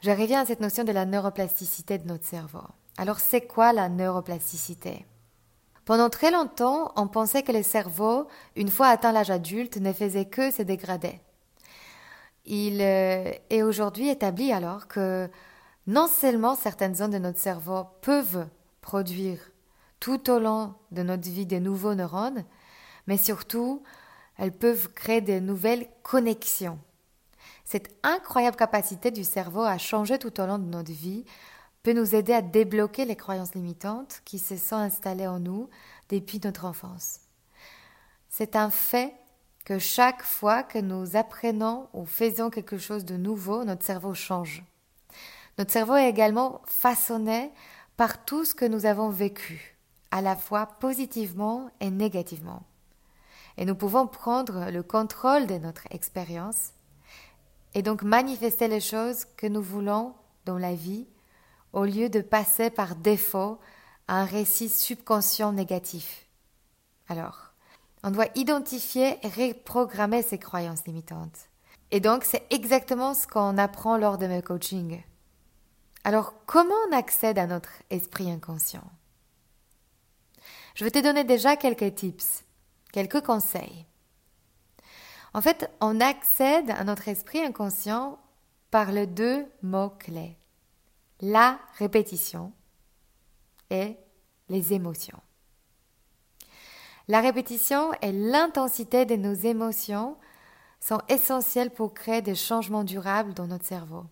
Je 0.00 0.10
reviens 0.10 0.42
à 0.42 0.46
cette 0.46 0.60
notion 0.60 0.84
de 0.84 0.92
la 0.92 1.04
neuroplasticité 1.04 1.98
de 1.98 2.06
notre 2.06 2.24
cerveau. 2.24 2.64
Alors, 2.96 3.20
c'est 3.20 3.46
quoi 3.46 3.72
la 3.72 3.88
neuroplasticité? 3.88 5.06
Pendant 5.84 6.08
très 6.10 6.30
longtemps, 6.30 6.92
on 6.96 7.08
pensait 7.08 7.42
que 7.42 7.52
le 7.52 7.62
cerveau, 7.62 8.26
une 8.56 8.70
fois 8.70 8.88
atteint 8.88 9.12
l'âge 9.12 9.30
adulte, 9.30 9.76
ne 9.76 9.92
faisait 9.92 10.24
que 10.24 10.50
se 10.50 10.62
dégrader. 10.62 11.20
Il 12.46 12.80
euh, 12.80 13.30
est 13.50 13.62
aujourd'hui 13.62 14.08
établi 14.08 14.52
alors 14.52 14.86
que 14.86 15.30
non 15.86 16.06
seulement 16.06 16.54
certaines 16.54 16.94
zones 16.94 17.10
de 17.10 17.18
notre 17.18 17.38
cerveau 17.38 17.84
peuvent 18.00 18.46
produire 18.80 19.38
tout 20.00 20.30
au 20.30 20.38
long 20.38 20.74
de 20.90 21.02
notre 21.02 21.28
vie 21.28 21.46
des 21.46 21.60
nouveaux 21.60 21.94
neurones, 21.94 22.44
mais 23.06 23.16
surtout, 23.16 23.82
elles 24.36 24.52
peuvent 24.52 24.92
créer 24.92 25.20
de 25.20 25.38
nouvelles 25.38 25.88
connexions. 26.02 26.78
Cette 27.64 27.94
incroyable 28.02 28.56
capacité 28.56 29.10
du 29.10 29.24
cerveau 29.24 29.62
à 29.62 29.78
changer 29.78 30.18
tout 30.18 30.40
au 30.40 30.46
long 30.46 30.58
de 30.58 30.64
notre 30.64 30.92
vie 30.92 31.24
peut 31.84 31.92
nous 31.92 32.14
aider 32.14 32.32
à 32.32 32.42
débloquer 32.42 33.04
les 33.04 33.14
croyances 33.14 33.54
limitantes 33.54 34.22
qui 34.24 34.38
se 34.38 34.56
sont 34.56 34.74
installées 34.74 35.26
en 35.26 35.38
nous 35.38 35.68
depuis 36.08 36.40
notre 36.42 36.64
enfance. 36.64 37.20
C'est 38.30 38.56
un 38.56 38.70
fait 38.70 39.14
que 39.66 39.78
chaque 39.78 40.22
fois 40.22 40.62
que 40.62 40.78
nous 40.78 41.14
apprenons 41.14 41.88
ou 41.92 42.06
faisons 42.06 42.48
quelque 42.48 42.78
chose 42.78 43.04
de 43.04 43.18
nouveau, 43.18 43.64
notre 43.64 43.84
cerveau 43.84 44.14
change. 44.14 44.64
Notre 45.58 45.72
cerveau 45.72 45.94
est 45.94 46.08
également 46.08 46.62
façonné 46.66 47.52
par 47.98 48.24
tout 48.24 48.46
ce 48.46 48.54
que 48.54 48.64
nous 48.64 48.86
avons 48.86 49.10
vécu, 49.10 49.76
à 50.10 50.22
la 50.22 50.36
fois 50.36 50.66
positivement 50.66 51.70
et 51.80 51.90
négativement. 51.90 52.62
Et 53.58 53.66
nous 53.66 53.74
pouvons 53.74 54.06
prendre 54.06 54.70
le 54.70 54.82
contrôle 54.82 55.46
de 55.46 55.58
notre 55.58 55.86
expérience 55.90 56.72
et 57.74 57.82
donc 57.82 58.02
manifester 58.02 58.68
les 58.68 58.80
choses 58.80 59.26
que 59.36 59.46
nous 59.46 59.62
voulons 59.62 60.14
dans 60.46 60.58
la 60.58 60.74
vie 60.74 61.06
au 61.74 61.84
lieu 61.84 62.08
de 62.08 62.20
passer 62.20 62.70
par 62.70 62.94
défaut 62.94 63.58
à 64.06 64.20
un 64.20 64.24
récit 64.24 64.68
subconscient 64.68 65.52
négatif. 65.52 66.26
Alors, 67.08 67.52
on 68.02 68.10
doit 68.10 68.28
identifier 68.36 69.18
et 69.22 69.28
reprogrammer 69.28 70.22
ces 70.22 70.38
croyances 70.38 70.86
limitantes. 70.86 71.48
Et 71.90 72.00
donc, 72.00 72.24
c'est 72.24 72.46
exactement 72.50 73.12
ce 73.12 73.26
qu'on 73.26 73.58
apprend 73.58 73.98
lors 73.98 74.18
de 74.18 74.26
mes 74.26 74.40
coachings. 74.40 75.02
Alors, 76.04 76.34
comment 76.46 76.74
on 76.88 76.96
accède 76.96 77.38
à 77.38 77.46
notre 77.46 77.72
esprit 77.90 78.30
inconscient? 78.30 78.88
Je 80.74 80.84
vais 80.84 80.90
te 80.90 81.02
donner 81.02 81.24
déjà 81.24 81.56
quelques 81.56 81.94
tips, 81.94 82.44
quelques 82.92 83.22
conseils. 83.22 83.86
En 85.32 85.40
fait, 85.40 85.70
on 85.80 86.00
accède 86.00 86.70
à 86.70 86.84
notre 86.84 87.08
esprit 87.08 87.40
inconscient 87.40 88.18
par 88.70 88.92
les 88.92 89.06
deux 89.06 89.46
mots 89.62 89.90
clés 89.90 90.36
la 91.24 91.58
répétition 91.78 92.52
et 93.70 93.96
les 94.50 94.74
émotions. 94.74 95.20
La 97.08 97.22
répétition 97.22 97.92
et 98.02 98.12
l'intensité 98.12 99.06
de 99.06 99.16
nos 99.16 99.32
émotions 99.32 100.18
sont 100.80 101.00
essentielles 101.08 101.70
pour 101.70 101.94
créer 101.94 102.20
des 102.20 102.34
changements 102.34 102.84
durables 102.84 103.32
dans 103.32 103.46
notre 103.46 103.64
cerveau. 103.64 104.04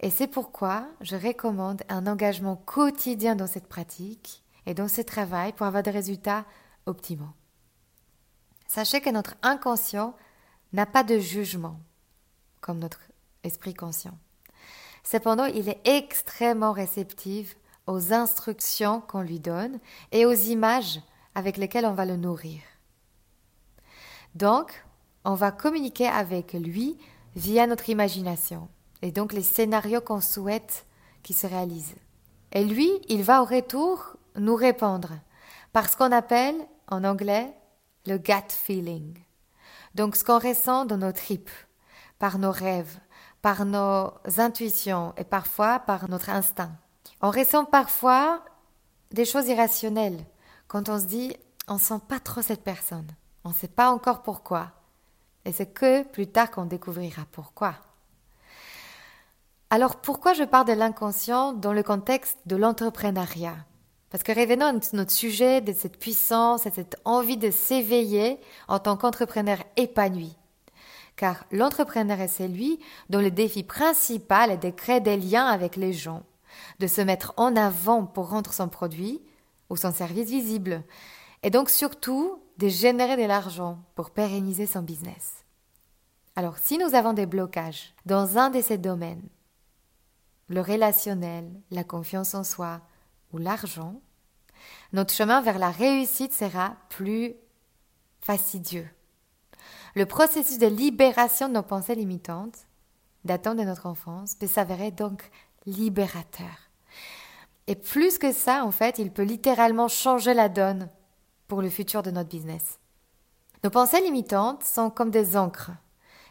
Et 0.00 0.10
c'est 0.10 0.26
pourquoi 0.26 0.86
je 1.00 1.16
recommande 1.16 1.82
un 1.88 2.06
engagement 2.06 2.56
quotidien 2.56 3.34
dans 3.34 3.46
cette 3.46 3.66
pratique 3.66 4.44
et 4.66 4.74
dans 4.74 4.88
ce 4.88 5.00
travail 5.00 5.54
pour 5.54 5.66
avoir 5.66 5.82
des 5.82 5.90
résultats 5.90 6.44
optimaux. 6.84 7.32
Sachez 8.66 9.00
que 9.00 9.10
notre 9.10 9.34
inconscient 9.40 10.14
n'a 10.74 10.84
pas 10.84 11.04
de 11.04 11.18
jugement 11.18 11.80
comme 12.60 12.80
notre 12.80 13.00
esprit 13.44 13.72
conscient. 13.72 14.18
Cependant, 15.10 15.46
il 15.46 15.70
est 15.70 15.80
extrêmement 15.86 16.72
réceptif 16.72 17.56
aux 17.86 18.12
instructions 18.12 19.00
qu'on 19.00 19.22
lui 19.22 19.40
donne 19.40 19.78
et 20.12 20.26
aux 20.26 20.34
images 20.34 21.00
avec 21.34 21.56
lesquelles 21.56 21.86
on 21.86 21.94
va 21.94 22.04
le 22.04 22.16
nourrir. 22.16 22.60
Donc, 24.34 24.84
on 25.24 25.32
va 25.32 25.50
communiquer 25.50 26.06
avec 26.06 26.52
lui 26.52 26.98
via 27.36 27.66
notre 27.66 27.88
imagination 27.88 28.68
et 29.00 29.10
donc 29.10 29.32
les 29.32 29.42
scénarios 29.42 30.02
qu'on 30.02 30.20
souhaite 30.20 30.84
qui 31.22 31.32
se 31.32 31.46
réalisent. 31.46 31.96
Et 32.52 32.64
lui, 32.64 32.90
il 33.08 33.22
va 33.22 33.40
au 33.40 33.46
retour 33.46 34.18
nous 34.36 34.56
répondre 34.56 35.12
par 35.72 35.88
ce 35.88 35.96
qu'on 35.96 36.12
appelle 36.12 36.56
en 36.86 37.02
anglais 37.04 37.54
le 38.04 38.18
gut 38.18 38.50
feeling. 38.50 39.16
Donc 39.94 40.16
ce 40.16 40.24
qu'on 40.24 40.38
ressent 40.38 40.84
dans 40.84 40.98
nos 40.98 41.12
tripes, 41.12 41.48
par 42.18 42.38
nos 42.38 42.52
rêves, 42.52 42.98
par 43.42 43.64
nos 43.64 44.12
intuitions 44.38 45.14
et 45.16 45.24
parfois 45.24 45.78
par 45.80 46.08
notre 46.08 46.30
instinct. 46.30 46.72
On 47.20 47.30
ressent 47.30 47.64
parfois 47.64 48.44
des 49.12 49.24
choses 49.24 49.48
irrationnelles 49.48 50.24
quand 50.66 50.88
on 50.88 50.98
se 50.98 51.06
dit 51.06 51.36
on 51.68 51.78
sent 51.78 52.00
pas 52.08 52.18
trop 52.18 52.42
cette 52.42 52.64
personne, 52.64 53.06
on 53.44 53.50
ne 53.50 53.54
sait 53.54 53.68
pas 53.68 53.90
encore 53.90 54.22
pourquoi. 54.22 54.72
Et 55.44 55.52
c'est 55.52 55.72
que 55.72 56.02
plus 56.02 56.26
tard 56.26 56.50
qu'on 56.50 56.64
découvrira 56.64 57.22
pourquoi. 57.32 57.74
Alors 59.70 59.96
pourquoi 59.96 60.32
je 60.32 60.44
parle 60.44 60.66
de 60.66 60.72
l'inconscient 60.72 61.52
dans 61.52 61.72
le 61.72 61.82
contexte 61.82 62.38
de 62.46 62.56
l'entrepreneuriat? 62.56 63.56
Parce 64.10 64.22
que 64.22 64.32
revenons 64.32 64.66
à 64.66 64.96
notre 64.96 65.10
sujet 65.10 65.60
de 65.60 65.74
cette 65.74 65.98
puissance 65.98 66.64
et 66.64 66.70
cette 66.70 66.96
envie 67.04 67.36
de 67.36 67.50
s'éveiller 67.50 68.40
en 68.66 68.78
tant 68.78 68.96
qu'entrepreneur 68.96 69.58
épanoui 69.76 70.37
car 71.18 71.44
l'entrepreneur 71.50 72.20
est 72.20 72.28
celui 72.28 72.78
dont 73.10 73.20
le 73.20 73.32
défi 73.32 73.64
principal 73.64 74.52
est 74.52 74.62
de 74.64 74.70
créer 74.70 75.00
des 75.00 75.16
liens 75.16 75.46
avec 75.46 75.74
les 75.74 75.92
gens, 75.92 76.22
de 76.78 76.86
se 76.86 77.00
mettre 77.00 77.34
en 77.36 77.56
avant 77.56 78.06
pour 78.06 78.30
rendre 78.30 78.52
son 78.52 78.68
produit 78.68 79.20
ou 79.68 79.76
son 79.76 79.92
service 79.92 80.30
visible, 80.30 80.84
et 81.42 81.50
donc 81.50 81.70
surtout 81.70 82.40
de 82.58 82.68
générer 82.68 83.16
de 83.16 83.26
l'argent 83.26 83.80
pour 83.96 84.10
pérenniser 84.10 84.66
son 84.66 84.80
business. 84.80 85.44
Alors 86.36 86.56
si 86.58 86.78
nous 86.78 86.94
avons 86.94 87.14
des 87.14 87.26
blocages 87.26 87.94
dans 88.06 88.38
un 88.38 88.48
de 88.48 88.62
ces 88.62 88.78
domaines, 88.78 89.28
le 90.46 90.60
relationnel, 90.60 91.50
la 91.72 91.82
confiance 91.82 92.34
en 92.34 92.44
soi 92.44 92.80
ou 93.32 93.38
l'argent, 93.38 94.00
notre 94.92 95.12
chemin 95.12 95.40
vers 95.40 95.58
la 95.58 95.70
réussite 95.70 96.32
sera 96.32 96.76
plus 96.88 97.34
fastidieux 98.20 98.88
le 99.98 100.06
processus 100.06 100.58
de 100.58 100.68
libération 100.68 101.48
de 101.48 101.54
nos 101.54 101.62
pensées 101.64 101.96
limitantes, 101.96 102.68
datant 103.24 103.56
de 103.56 103.64
notre 103.64 103.86
enfance, 103.86 104.36
peut 104.36 104.46
s'avérer 104.46 104.92
donc 104.92 105.28
libérateur. 105.66 106.70
Et 107.66 107.74
plus 107.74 108.16
que 108.16 108.32
ça, 108.32 108.64
en 108.64 108.70
fait, 108.70 109.00
il 109.00 109.10
peut 109.10 109.24
littéralement 109.24 109.88
changer 109.88 110.34
la 110.34 110.48
donne 110.48 110.88
pour 111.48 111.62
le 111.62 111.68
futur 111.68 112.04
de 112.04 112.12
notre 112.12 112.28
business. 112.28 112.78
Nos 113.64 113.70
pensées 113.70 114.00
limitantes 114.00 114.62
sont 114.62 114.88
comme 114.88 115.10
des 115.10 115.36
encres 115.36 115.72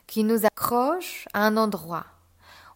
qui 0.07 0.23
nous 0.23 0.45
accrochent 0.45 1.27
à 1.33 1.45
un 1.45 1.57
endroit 1.57 2.05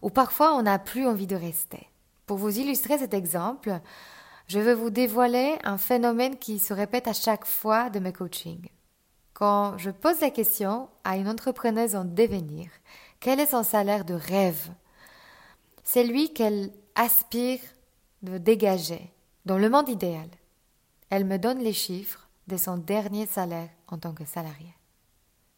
où 0.02 0.10
parfois 0.10 0.54
on 0.54 0.62
n'a 0.62 0.78
plus 0.78 1.06
envie 1.06 1.26
de 1.26 1.36
rester. 1.36 1.88
Pour 2.26 2.36
vous 2.36 2.58
illustrer 2.58 2.98
cet 2.98 3.14
exemple, 3.14 3.80
je 4.46 4.60
veux 4.60 4.74
vous 4.74 4.90
dévoiler 4.90 5.56
un 5.64 5.78
phénomène 5.78 6.36
qui 6.36 6.58
se 6.58 6.74
répète 6.74 7.08
à 7.08 7.14
chaque 7.14 7.46
fois 7.46 7.88
de 7.88 7.98
mes 7.98 8.12
coachings. 8.12 8.68
Quand 9.42 9.76
je 9.76 9.90
pose 9.90 10.20
la 10.20 10.30
question 10.30 10.88
à 11.02 11.16
une 11.16 11.28
entrepreneuse 11.28 11.96
en 11.96 12.04
devenir, 12.04 12.70
quel 13.18 13.40
est 13.40 13.46
son 13.46 13.64
salaire 13.64 14.04
de 14.04 14.14
rêve? 14.14 14.70
C'est 15.82 16.04
lui 16.04 16.32
qu'elle 16.32 16.70
aspire 16.94 17.58
de 18.22 18.38
dégager 18.38 19.10
dans 19.44 19.58
le 19.58 19.68
monde 19.68 19.88
idéal. 19.88 20.28
Elle 21.10 21.24
me 21.24 21.38
donne 21.38 21.58
les 21.58 21.72
chiffres 21.72 22.28
de 22.46 22.56
son 22.56 22.76
dernier 22.76 23.26
salaire 23.26 23.70
en 23.88 23.98
tant 23.98 24.12
que 24.12 24.24
salarié. 24.24 24.76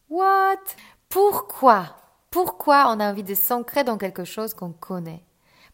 What? 0.08 0.64
Pourquoi? 1.10 1.94
Pourquoi 2.30 2.86
on 2.88 3.00
a 3.00 3.10
envie 3.10 3.22
de 3.22 3.34
s'ancrer 3.34 3.84
dans 3.84 3.98
quelque 3.98 4.24
chose 4.24 4.54
qu'on 4.54 4.72
connaît? 4.72 5.22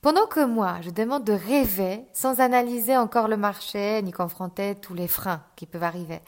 Pendant 0.01 0.27
que 0.27 0.45
moi, 0.45 0.81
je 0.81 0.91
demande 0.91 1.23
de 1.23 1.33
rêver 1.33 2.05
sans 2.13 2.41
analyser 2.41 2.97
encore 2.97 3.29
le 3.29 3.37
marché 3.37 4.03
ni 4.03 4.11
confronter 4.11 4.75
tous 4.75 4.95
les 4.95 5.07
freins 5.07 5.45
qui 5.55 5.67
peuvent 5.67 5.85
arriver. 5.85 6.23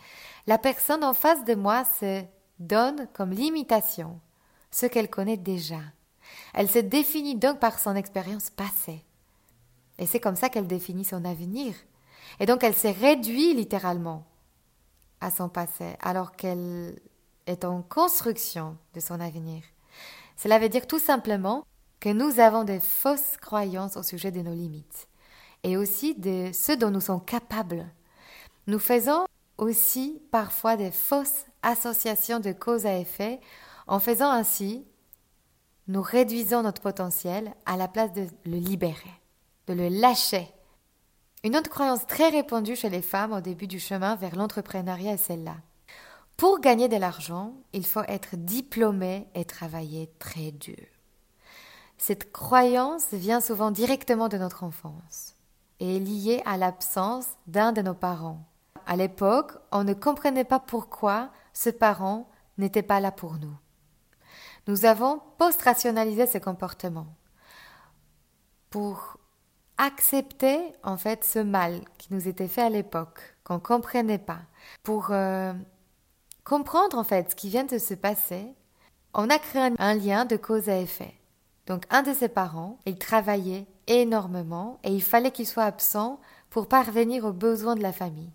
La 0.46 0.58
personne 0.58 1.04
en 1.04 1.14
face 1.14 1.44
de 1.44 1.54
moi 1.54 1.84
se 1.84 2.24
donne 2.58 3.08
comme 3.12 3.30
limitation 3.30 4.20
ce 4.70 4.86
qu'elle 4.86 5.10
connaît 5.10 5.36
déjà. 5.36 5.80
Elle 6.54 6.70
se 6.70 6.78
définit 6.78 7.36
donc 7.36 7.58
par 7.58 7.78
son 7.78 7.94
expérience 7.94 8.50
passée. 8.50 9.04
Et 9.98 10.06
c'est 10.06 10.20
comme 10.20 10.36
ça 10.36 10.48
qu'elle 10.48 10.66
définit 10.66 11.04
son 11.04 11.24
avenir. 11.24 11.74
Et 12.40 12.46
donc 12.46 12.64
elle 12.64 12.74
s'est 12.74 12.92
réduite 12.92 13.56
littéralement 13.56 14.24
à 15.20 15.30
son 15.30 15.48
passé, 15.48 15.96
alors 16.00 16.32
qu'elle 16.32 16.98
est 17.46 17.64
en 17.64 17.82
construction 17.82 18.76
de 18.94 19.00
son 19.00 19.20
avenir. 19.20 19.62
Cela 20.36 20.58
veut 20.58 20.68
dire 20.68 20.86
tout 20.86 20.98
simplement 20.98 21.64
que 22.00 22.08
nous 22.08 22.40
avons 22.40 22.64
des 22.64 22.80
fausses 22.80 23.36
croyances 23.40 23.96
au 23.96 24.02
sujet 24.02 24.32
de 24.32 24.40
nos 24.40 24.54
limites 24.54 25.06
et 25.62 25.76
aussi 25.76 26.16
de 26.16 26.50
ce 26.52 26.72
dont 26.72 26.90
nous 26.90 27.00
sommes 27.00 27.24
capables. 27.24 27.86
Nous 28.66 28.80
faisons 28.80 29.26
aussi 29.62 30.20
parfois 30.30 30.76
des 30.76 30.90
fausses 30.90 31.46
associations 31.62 32.40
de 32.40 32.52
cause 32.52 32.86
à 32.86 32.98
effet. 32.98 33.40
En 33.86 34.00
faisant 34.00 34.30
ainsi, 34.30 34.84
nous 35.88 36.02
réduisons 36.02 36.62
notre 36.62 36.82
potentiel 36.82 37.54
à 37.66 37.76
la 37.76 37.88
place 37.88 38.12
de 38.12 38.26
le 38.44 38.56
libérer, 38.56 39.20
de 39.66 39.74
le 39.74 39.88
lâcher. 39.88 40.48
Une 41.44 41.56
autre 41.56 41.70
croyance 41.70 42.06
très 42.06 42.28
répandue 42.28 42.76
chez 42.76 42.90
les 42.90 43.02
femmes 43.02 43.32
au 43.32 43.40
début 43.40 43.66
du 43.66 43.80
chemin 43.80 44.14
vers 44.14 44.36
l'entrepreneuriat 44.36 45.14
est 45.14 45.16
celle-là. 45.16 45.56
Pour 46.36 46.60
gagner 46.60 46.88
de 46.88 46.96
l'argent, 46.96 47.54
il 47.72 47.84
faut 47.84 48.02
être 48.08 48.36
diplômé 48.36 49.26
et 49.34 49.44
travailler 49.44 50.10
très 50.18 50.52
dur. 50.52 50.86
Cette 51.98 52.32
croyance 52.32 53.08
vient 53.12 53.40
souvent 53.40 53.70
directement 53.70 54.28
de 54.28 54.38
notre 54.38 54.64
enfance 54.64 55.36
et 55.78 55.96
est 55.96 56.00
liée 56.00 56.42
à 56.44 56.56
l'absence 56.56 57.26
d'un 57.46 57.72
de 57.72 57.82
nos 57.82 57.94
parents. 57.94 58.44
À 58.86 58.96
l'époque, 58.96 59.52
on 59.70 59.84
ne 59.84 59.94
comprenait 59.94 60.44
pas 60.44 60.60
pourquoi 60.60 61.30
ce 61.52 61.70
parent 61.70 62.28
n'était 62.58 62.82
pas 62.82 63.00
là 63.00 63.12
pour 63.12 63.34
nous. 63.34 63.56
Nous 64.66 64.84
avons 64.84 65.20
post-rationalisé 65.38 66.26
ce 66.26 66.38
comportement 66.38 67.06
pour 68.70 69.18
accepter 69.78 70.60
en 70.82 70.96
fait 70.96 71.24
ce 71.24 71.38
mal 71.38 71.80
qui 71.98 72.14
nous 72.14 72.28
était 72.28 72.48
fait 72.48 72.62
à 72.62 72.70
l'époque, 72.70 73.36
qu'on 73.44 73.54
ne 73.54 73.58
comprenait 73.58 74.18
pas, 74.18 74.40
pour 74.82 75.08
euh, 75.10 75.52
comprendre 76.44 76.98
en 76.98 77.04
fait 77.04 77.30
ce 77.30 77.36
qui 77.36 77.48
vient 77.48 77.64
de 77.64 77.78
se 77.78 77.94
passer, 77.94 78.46
on 79.14 79.28
a 79.28 79.38
créé 79.38 79.70
un 79.78 79.94
lien 79.94 80.24
de 80.24 80.36
cause 80.36 80.68
à 80.68 80.78
effet. 80.78 81.14
Donc 81.66 81.84
un 81.90 82.02
de 82.02 82.12
ses 82.12 82.28
parents, 82.28 82.78
il 82.86 82.98
travaillait 82.98 83.66
énormément 83.86 84.78
et 84.84 84.92
il 84.92 85.02
fallait 85.02 85.30
qu'il 85.30 85.46
soit 85.46 85.64
absent 85.64 86.20
pour 86.50 86.68
parvenir 86.68 87.24
aux 87.24 87.32
besoins 87.32 87.74
de 87.74 87.82
la 87.82 87.92
famille. 87.92 88.32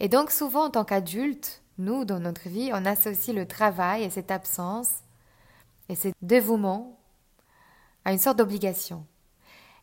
Et 0.00 0.08
donc 0.08 0.30
souvent 0.30 0.66
en 0.66 0.70
tant 0.70 0.84
qu'adulte, 0.84 1.62
nous, 1.78 2.04
dans 2.04 2.20
notre 2.20 2.48
vie, 2.48 2.70
on 2.72 2.86
associe 2.86 3.36
le 3.36 3.46
travail 3.46 4.02
et 4.02 4.10
cette 4.10 4.30
absence 4.30 4.90
et 5.88 5.94
ce 5.94 6.08
dévouement 6.22 6.98
à 8.04 8.12
une 8.12 8.18
sorte 8.18 8.38
d'obligation. 8.38 9.06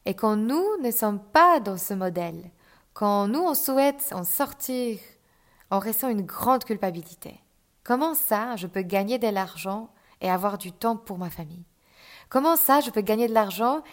Et 0.06 0.16
quand 0.16 0.36
nous 0.36 0.66
ne 0.82 0.92
sommes 0.92 1.20
pas 1.20 1.60
dans 1.60 1.78
ce 1.78 1.94
modèle, 1.94 2.50
quand 2.94 3.28
nous 3.28 3.42
on 3.42 3.54
souhaite 3.54 4.12
en 4.12 4.24
sortir, 4.24 5.00
on 5.72 5.80
ressent 5.80 6.10
une 6.10 6.26
grande 6.26 6.64
culpabilité. 6.64 7.40
Comment 7.84 8.14
ça, 8.14 8.56
je 8.56 8.68
peux 8.68 8.82
gagner 8.82 9.20
de 9.20 9.28
l'argent 9.28 9.90
et 10.22 10.30
avoir 10.30 10.58
du 10.58 10.72
temps 10.72 10.98
pour 10.98 11.18
ma 11.18 11.30
famille? 11.30 11.66
Comment 12.30 12.56
ça, 12.56 12.80
je 12.80 12.90
peux 12.90 13.02
gagner 13.02 13.28
de 13.28 13.34
l'argent 13.34 13.84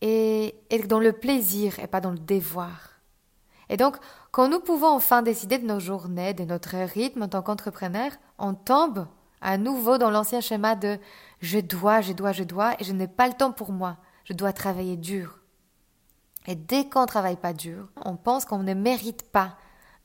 et 0.00 0.54
être 0.70 0.88
dans 0.88 1.00
le 1.00 1.12
plaisir 1.12 1.78
et 1.78 1.86
pas 1.86 2.00
dans 2.00 2.10
le 2.10 2.18
devoir 2.18 2.87
Et 3.68 3.76
donc, 3.76 3.96
quand 4.30 4.48
nous 4.48 4.60
pouvons 4.60 4.88
enfin 4.88 5.22
décider 5.22 5.58
de 5.58 5.66
nos 5.66 5.80
journées, 5.80 6.34
de 6.34 6.44
notre 6.44 6.76
rythme 6.76 7.22
en 7.22 7.28
tant 7.28 7.42
qu'entrepreneur, 7.42 8.12
on 8.38 8.54
tombe 8.54 9.06
à 9.40 9.58
nouveau 9.58 9.98
dans 9.98 10.10
l'ancien 10.10 10.40
schéma 10.40 10.74
de 10.74 10.98
je 11.40 11.58
dois, 11.58 12.00
je 12.00 12.12
dois, 12.12 12.32
je 12.32 12.44
dois, 12.44 12.74
et 12.80 12.84
je 12.84 12.92
n'ai 12.92 13.08
pas 13.08 13.28
le 13.28 13.34
temps 13.34 13.52
pour 13.52 13.72
moi. 13.72 13.96
Je 14.24 14.32
dois 14.32 14.52
travailler 14.52 14.96
dur. 14.96 15.40
Et 16.46 16.54
dès 16.54 16.88
qu'on 16.88 17.02
ne 17.02 17.06
travaille 17.06 17.36
pas 17.36 17.52
dur, 17.52 17.88
on 18.04 18.16
pense 18.16 18.44
qu'on 18.44 18.62
ne 18.62 18.74
mérite 18.74 19.30
pas 19.30 19.56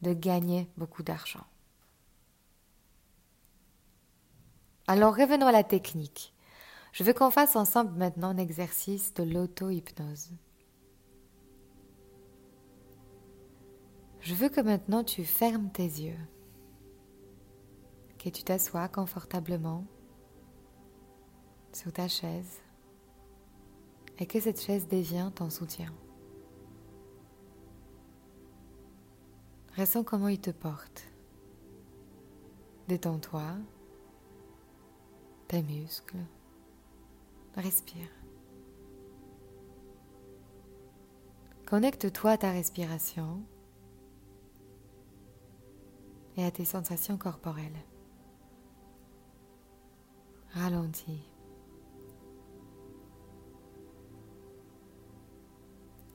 de 0.02 0.13
gagner 0.13 0.69
beaucoup 0.78 1.04
d'argent. 1.04 1.45
Alors 4.88 5.15
revenons 5.15 5.47
à 5.47 5.52
la 5.52 5.63
technique. 5.63 6.34
Je 6.91 7.04
veux 7.04 7.13
qu'on 7.13 7.32
fasse 7.32 7.56
ensemble 7.56 7.97
maintenant 7.97 8.30
un 8.30 8.38
exercice 8.38 9.13
de 9.13 9.23
l'auto-hypnose. 9.23 10.32
Je 14.24 14.34
veux 14.34 14.48
que 14.48 14.62
maintenant 14.62 15.04
tu 15.04 15.26
fermes 15.26 15.70
tes 15.70 15.84
yeux, 15.84 16.18
que 18.18 18.30
tu 18.30 18.44
t'assoies 18.44 18.88
confortablement 18.88 19.86
sur 21.74 21.92
ta 21.92 22.08
chaise 22.08 22.62
et 24.20 24.26
que 24.26 24.40
cette 24.40 24.62
chaise 24.62 24.88
devienne 24.88 25.32
ton 25.32 25.50
soutien. 25.50 25.94
Ressens 29.78 30.04
comment 30.04 30.30
il 30.30 30.40
te 30.40 30.52
porte. 30.52 31.06
Détends-toi, 32.88 33.58
tes 35.48 35.64
muscles, 35.64 36.18
Respire. 37.56 38.10
Connecte-toi 41.68 42.32
à 42.32 42.38
ta 42.38 42.52
respiration 42.52 43.44
et 46.38 46.46
à 46.46 46.52
tes 46.52 46.65
sensations 46.65 47.17
corporelles. 47.17 47.84
Ralentis. 50.52 51.30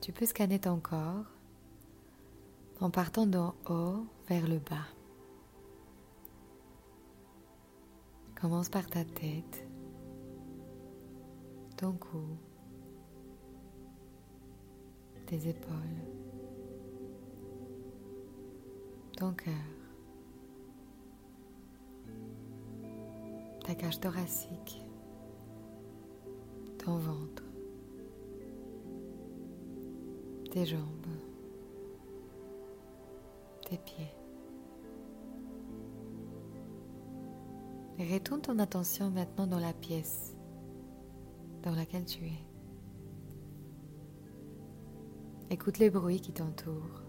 Tu 0.01 0.11
peux 0.11 0.25
scanner 0.25 0.59
ton 0.59 0.79
corps 0.79 1.25
en 2.79 2.89
partant 2.89 3.27
d'en 3.27 3.53
haut 3.69 4.05
vers 4.27 4.47
le 4.47 4.59
bas. 4.59 4.87
Commence 8.39 8.69
par 8.69 8.87
ta 8.87 9.03
tête 9.03 9.69
ton 11.79 11.93
cou, 11.93 12.37
tes 15.27 15.47
épaules, 15.47 16.03
ton 19.15 19.31
cœur, 19.31 19.53
ta 23.69 23.75
cage 23.75 23.99
thoracique, 23.99 24.83
ton 26.79 26.97
ventre, 26.97 27.43
tes 30.49 30.65
jambes, 30.65 31.05
tes 33.69 33.77
pieds. 33.77 34.15
Et 37.99 38.11
retourne 38.11 38.41
ton 38.41 38.57
attention 38.57 39.11
maintenant 39.11 39.45
dans 39.45 39.59
la 39.59 39.73
pièce 39.73 40.35
dans 41.61 41.75
laquelle 41.75 42.05
tu 42.05 42.25
es. 42.25 42.43
Écoute 45.51 45.77
les 45.77 45.91
bruits 45.91 46.21
qui 46.21 46.31
t'entourent. 46.31 47.03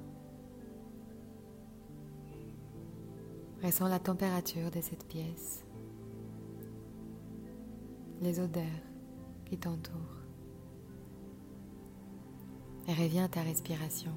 Ressens 3.65 3.89
la 3.89 3.99
température 3.99 4.71
de 4.71 4.83
cette 4.83 5.07
pièce, 5.07 5.65
les 8.21 8.39
odeurs 8.41 8.65
qui 9.47 9.59
t'entourent. 9.59 9.97
Et 12.89 12.93
reviens 12.93 13.25
à 13.25 13.29
ta 13.29 13.43
respiration. 13.43 14.13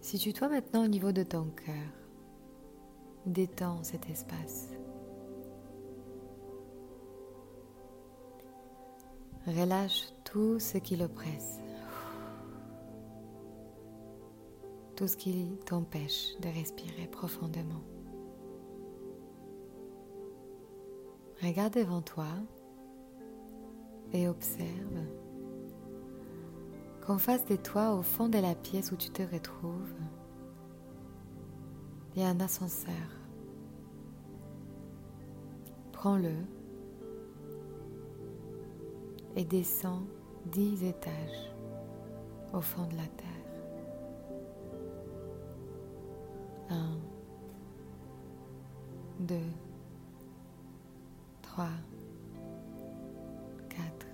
Situe-toi 0.00 0.48
maintenant 0.48 0.84
au 0.84 0.88
niveau 0.88 1.12
de 1.12 1.22
ton 1.22 1.44
cœur. 1.50 1.74
Détends 3.26 3.82
cet 3.82 4.08
espace. 4.08 4.70
Relâche 9.46 10.12
tout 10.24 10.58
ce 10.58 10.78
qui 10.78 10.96
l'oppresse. 10.96 11.60
Tout 14.96 15.06
ce 15.06 15.16
qui 15.16 15.58
t'empêche 15.66 16.38
de 16.40 16.48
respirer 16.48 17.06
profondément. 17.06 17.80
Regarde 21.42 21.74
devant 21.74 22.02
toi 22.02 22.26
et 24.12 24.28
observe 24.28 24.98
qu'en 27.00 27.16
face 27.16 27.46
de 27.46 27.56
toi, 27.56 27.94
au 27.94 28.02
fond 28.02 28.28
de 28.28 28.38
la 28.38 28.54
pièce 28.54 28.92
où 28.92 28.96
tu 28.96 29.08
te 29.10 29.22
retrouves, 29.22 29.94
il 32.14 32.22
y 32.22 32.24
a 32.24 32.28
un 32.28 32.40
ascenseur. 32.40 32.94
Prends-le 35.92 36.34
et 39.36 39.44
descends 39.44 40.02
dix 40.46 40.84
étages 40.84 41.52
au 42.52 42.60
fond 42.60 42.86
de 42.86 42.96
la 42.96 43.06
terre. 43.06 43.26
Un, 46.70 46.98
deux, 49.20 49.36
trois, 51.50 51.68
quatre, 53.68 54.06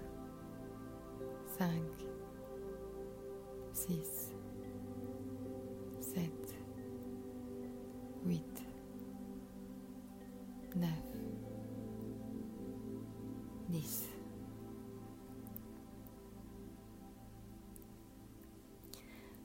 cinq, 1.58 1.82
six, 3.74 4.32
sept, 6.00 6.54
huit, 8.24 8.62
neuf, 10.76 10.88
dix. 13.68 14.08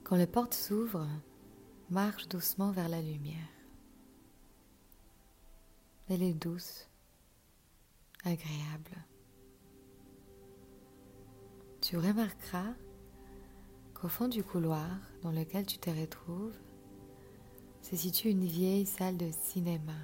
Quand 0.02 0.16
les 0.16 0.26
portes 0.26 0.54
s'ouvrent, 0.54 1.08
marche 1.90 2.26
doucement 2.28 2.70
vers 2.70 2.88
la 2.88 3.02
lumière. 3.02 3.36
Elle 6.08 6.22
est 6.22 6.32
douce, 6.32 6.88
agréable. 8.24 8.96
Tu 11.80 11.96
remarqueras 11.96 12.74
qu'au 13.94 14.08
fond 14.08 14.28
du 14.28 14.44
couloir 14.44 14.88
dans 15.22 15.32
lequel 15.32 15.66
tu 15.66 15.78
te 15.78 15.90
retrouves 15.90 16.56
se 17.82 17.96
situe 17.96 18.30
une 18.30 18.46
vieille 18.46 18.86
salle 18.86 19.16
de 19.16 19.30
cinéma. 19.30 19.98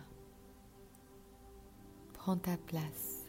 Prends 2.14 2.36
ta 2.36 2.56
place. 2.56 3.24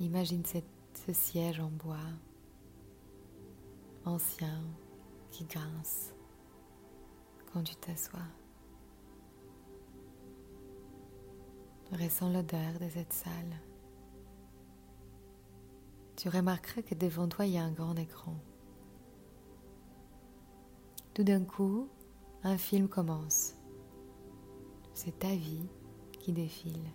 Imagine 0.00 0.42
ce 0.44 1.12
siège 1.12 1.60
en 1.60 1.70
bois 1.70 1.96
ancien 4.04 4.60
qui 5.30 5.44
grince 5.44 6.12
quand 7.52 7.62
tu 7.62 7.74
t'assois. 7.76 8.43
Ressens 11.94 12.32
l'odeur 12.32 12.72
de 12.80 12.88
cette 12.88 13.12
salle. 13.12 13.60
Tu 16.16 16.28
remarqueras 16.28 16.82
que 16.82 16.96
devant 16.96 17.28
toi, 17.28 17.46
il 17.46 17.52
y 17.52 17.58
a 17.58 17.62
un 17.62 17.70
grand 17.70 17.94
écran. 17.94 18.34
Tout 21.14 21.22
d'un 21.22 21.44
coup, 21.44 21.88
un 22.42 22.58
film 22.58 22.88
commence. 22.88 23.54
C'est 24.92 25.20
ta 25.20 25.36
vie 25.36 25.68
qui 26.18 26.32
défile. 26.32 26.90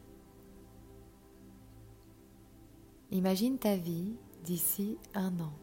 Imagine 3.11 3.57
ta 3.57 3.77
vie 3.77 4.17
d'ici 4.43 4.97
un 5.13 5.39
an. 5.39 5.53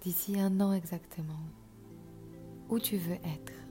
D'ici 0.00 0.40
un 0.40 0.60
an 0.60 0.72
exactement. 0.72 1.44
Où 2.68 2.80
tu 2.80 2.96
veux 2.96 3.14
être. 3.24 3.69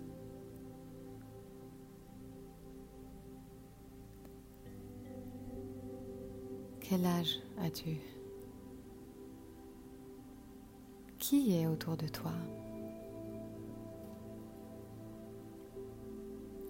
Quel 6.89 7.05
âge 7.05 7.39
as-tu? 7.59 7.97
Qui 11.19 11.55
est 11.55 11.67
autour 11.67 11.95
de 11.95 12.07
toi? 12.07 12.31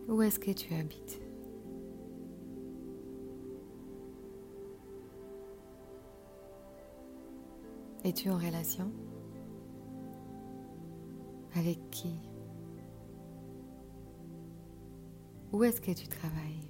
Où 0.10 0.22
est-ce 0.22 0.38
que 0.38 0.52
tu 0.52 0.74
habites? 0.74 1.22
Es-tu 8.04 8.30
en 8.30 8.38
relation? 8.38 8.92
Avec 11.56 11.80
qui? 11.92 12.14
Où 15.54 15.64
est-ce 15.64 15.80
que 15.80 15.92
tu 15.92 16.10
travailles? 16.10 16.69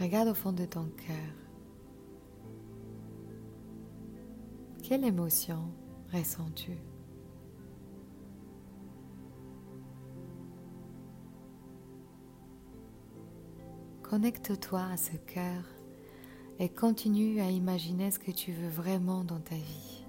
Regarde 0.00 0.28
au 0.28 0.34
fond 0.34 0.52
de 0.52 0.64
ton 0.64 0.86
cœur. 0.96 1.34
Quelle 4.82 5.04
émotion 5.04 5.58
ressens-tu? 6.10 6.72
Connecte-toi 14.02 14.82
à 14.82 14.96
ce 14.96 15.16
cœur 15.18 15.64
et 16.58 16.70
continue 16.70 17.40
à 17.40 17.50
imaginer 17.50 18.10
ce 18.10 18.18
que 18.18 18.30
tu 18.30 18.52
veux 18.52 18.68
vraiment 18.68 19.22
dans 19.22 19.38
ta 19.38 19.54
vie. 19.54 20.06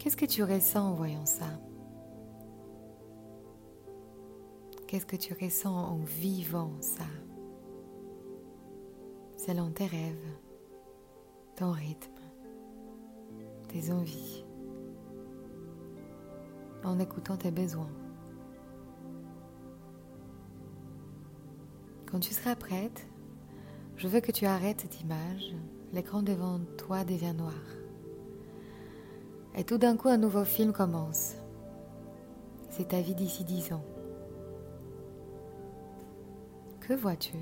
Qu'est-ce 0.00 0.16
que 0.16 0.26
tu 0.26 0.42
ressens 0.42 0.90
en 0.90 0.94
voyant 0.94 1.24
ça? 1.24 1.46
Qu'est-ce 4.94 5.06
que 5.06 5.16
tu 5.16 5.34
ressens 5.34 5.74
en 5.74 5.98
vivant 6.04 6.70
ça? 6.78 7.02
Selon 9.36 9.72
tes 9.72 9.86
rêves, 9.86 10.36
ton 11.56 11.72
rythme, 11.72 12.12
tes 13.66 13.90
envies, 13.90 14.44
en 16.84 17.00
écoutant 17.00 17.36
tes 17.36 17.50
besoins. 17.50 17.90
Quand 22.06 22.20
tu 22.20 22.32
seras 22.32 22.54
prête, 22.54 23.08
je 23.96 24.06
veux 24.06 24.20
que 24.20 24.30
tu 24.30 24.46
arrêtes 24.46 24.82
cette 24.82 25.00
image. 25.00 25.56
L'écran 25.92 26.22
devant 26.22 26.60
toi 26.78 27.02
devient 27.02 27.34
noir. 27.36 27.64
Et 29.56 29.64
tout 29.64 29.78
d'un 29.78 29.96
coup, 29.96 30.08
un 30.08 30.18
nouveau 30.18 30.44
film 30.44 30.72
commence. 30.72 31.34
C'est 32.70 32.90
ta 32.90 33.00
vie 33.00 33.16
d'ici 33.16 33.42
dix 33.42 33.72
ans. 33.72 33.82
Que 36.86 36.92
vois-tu? 36.92 37.38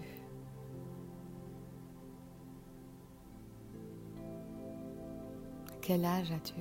Quel 5.81 6.05
âge 6.05 6.31
as-tu? 6.31 6.61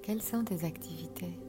Quelles 0.00 0.22
sont 0.22 0.44
tes 0.44 0.64
activités? 0.64 1.40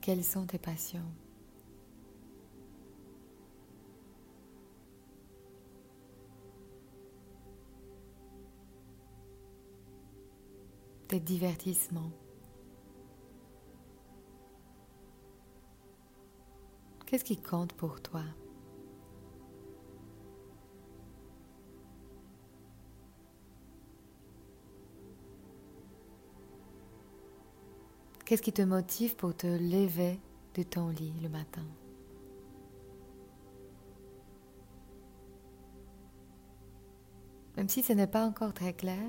Quelles 0.00 0.22
sont 0.22 0.46
tes 0.46 0.58
passions? 0.58 1.00
divertissement. 11.16 12.10
Qu'est-ce 17.06 17.24
qui 17.24 17.36
compte 17.36 17.72
pour 17.72 18.00
toi? 18.00 18.22
Qu'est-ce 28.24 28.42
qui 28.42 28.52
te 28.52 28.62
motive 28.62 29.16
pour 29.16 29.36
te 29.36 29.48
lever 29.48 30.20
de 30.54 30.62
ton 30.62 30.90
lit 30.90 31.14
le 31.20 31.28
matin? 31.28 31.66
Même 37.56 37.68
si 37.68 37.82
ce 37.82 37.92
n'est 37.92 38.06
pas 38.06 38.24
encore 38.24 38.54
très 38.54 38.72
clair, 38.72 39.02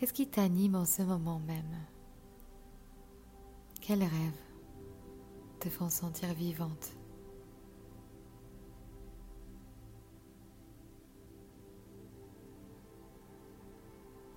qu'est-ce 0.00 0.14
qui 0.14 0.26
t'anime 0.26 0.76
en 0.76 0.86
ce 0.86 1.02
moment 1.02 1.40
même? 1.40 1.76
Quels 3.82 4.00
rêves 4.00 4.42
te 5.58 5.68
font 5.68 5.90
sentir 5.90 6.32
vivante? 6.32 6.96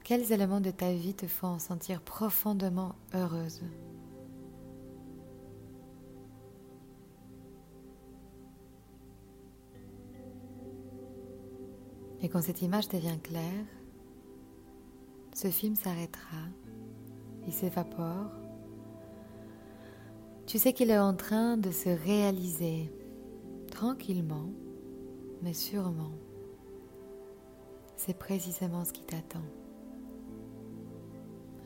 Quels 0.04 0.34
éléments 0.34 0.60
de 0.60 0.70
ta 0.70 0.92
vie 0.92 1.14
te 1.14 1.28
font 1.28 1.60
sentir 1.60 2.02
profondément 2.02 2.96
heureuse? 3.14 3.62
Et 12.20 12.28
quand 12.28 12.42
cette 12.42 12.62
image 12.62 12.90
devient 12.90 13.18
claire, 13.24 13.66
ce 15.34 15.48
film 15.50 15.76
s'arrêtera, 15.76 16.48
il 17.46 17.54
s'évapore. 17.54 18.32
Tu 20.46 20.58
sais 20.58 20.74
qu'il 20.74 20.92
est 20.92 21.00
en 21.00 21.16
train 21.16 21.58
de 21.58 21.72
se 21.72 21.90
réaliser 21.90 22.92
tranquillement, 23.72 24.50
mais 25.42 25.54
sûrement. 25.54 26.12
C'est 27.96 28.18
précisément 28.18 28.86
ce 28.86 28.94
qui 28.94 29.04
t'attend. 29.04 29.46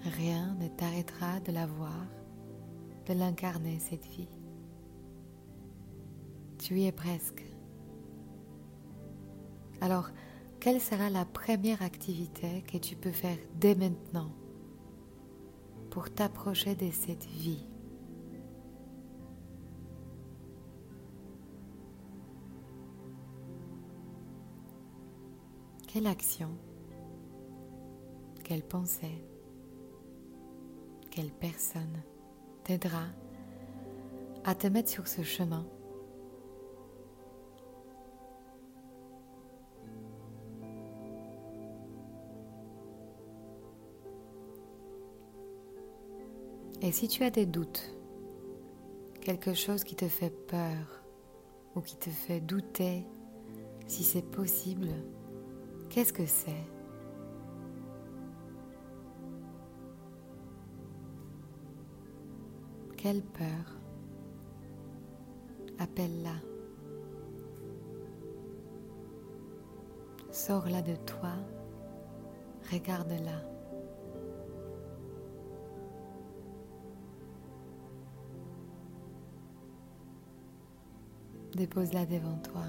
Rien 0.04 0.56
ne 0.60 0.68
t'arrêtera 0.68 1.40
de 1.42 1.52
la 1.52 1.66
voir, 1.66 2.06
de 3.08 3.14
l'incarner 3.14 3.80
cette 3.80 4.06
vie. 4.06 4.30
Tu 6.60 6.80
y 6.80 6.88
es 6.88 6.92
presque. 6.92 7.44
Alors, 9.82 10.10
quelle 10.68 10.82
sera 10.82 11.10
la 11.10 11.24
première 11.24 11.82
activité 11.82 12.62
que 12.70 12.78
tu 12.78 12.98
peux 12.98 13.14
faire 13.14 13.38
dès 13.56 13.74
maintenant 13.74 14.30
pour 15.90 16.14
t'approcher 16.14 16.76
de 16.76 16.92
cette 16.92 17.24
vie? 17.24 17.66
Quelle 25.88 26.06
action? 26.06 26.50
Quelle 28.44 28.64
pensée? 28.64 29.24
Quelle 31.10 31.32
personne 31.32 32.04
t'aidera 32.66 33.06
à 34.44 34.54
te 34.54 34.68
mettre 34.68 34.90
sur 34.90 35.08
ce 35.08 35.24
chemin? 35.24 35.66
Et 46.88 46.94
si 46.94 47.10
tu 47.10 47.26
as 47.26 47.30
des 47.30 47.46
doutes, 47.46 47.98
quelque 49.20 49.54
chose 49.54 49.84
qui 49.84 49.98
te 49.98 50.08
fait 50.08 50.30
peur 50.30 51.04
ou 51.76 51.82
qui 51.82 51.98
te 51.98 52.10
fait 52.10 52.40
douter 52.40 53.06
si 53.88 54.06
c'est 54.06 54.22
possible, 54.22 54.88
qu'est-ce 55.90 56.14
que 56.14 56.26
c'est? 56.26 56.64
Quelle 62.96 63.22
peur? 63.22 63.82
Appelle-la. 65.80 66.36
Sors-la 70.32 70.82
de 70.82 70.96
toi. 70.96 71.34
Regarde-la. 72.72 73.57
Dépose-la 81.58 82.06
devant 82.06 82.38
toi. 82.38 82.62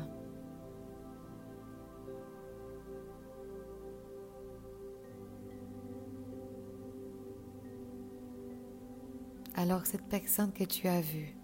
Alors 9.54 9.84
cette 9.84 10.08
personne 10.08 10.52
que 10.52 10.64
tu 10.64 10.88
as 10.88 11.02
vue, 11.02 11.36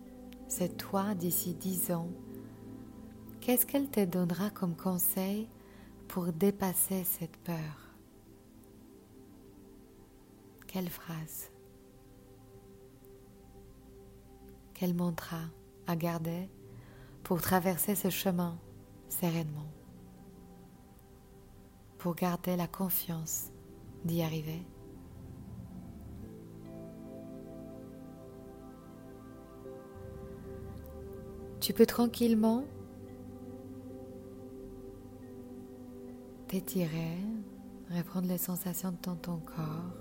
c'est 0.49 0.79
toi 0.79 1.15
d'ici 1.15 1.53
dix 1.53 1.91
ans, 1.91 2.09
qu'est-ce 3.43 3.67
qu'elle 3.67 3.91
te 3.91 4.03
donnera 4.03 4.49
comme 4.49 4.75
conseil 4.75 5.47
pour 6.09 6.33
dépasser 6.33 7.05
cette 7.05 7.37
peur? 7.37 7.95
Quelle 10.67 10.89
phrase? 10.89 11.51
Quel 14.73 14.95
mantra 14.95 15.41
à 15.87 15.95
garder? 15.95 16.49
Pour 17.25 17.41
traverser 17.41 17.95
ce 17.95 18.11
chemin 18.11 18.57
sereinement 19.09 19.67
Pour 21.99 22.15
garder 22.15 22.55
la 22.55 22.69
confiance 22.69 23.51
d'y 24.05 24.23
arriver. 24.23 24.63
Tu 31.61 31.73
peux 31.73 31.87
tranquillement 31.87 32.65
t'étirer, 36.47 37.17
reprendre 37.91 38.29
les 38.29 38.37
sensations 38.37 38.95
dans 39.03 39.17
ton 39.17 39.39
corps, 39.39 39.97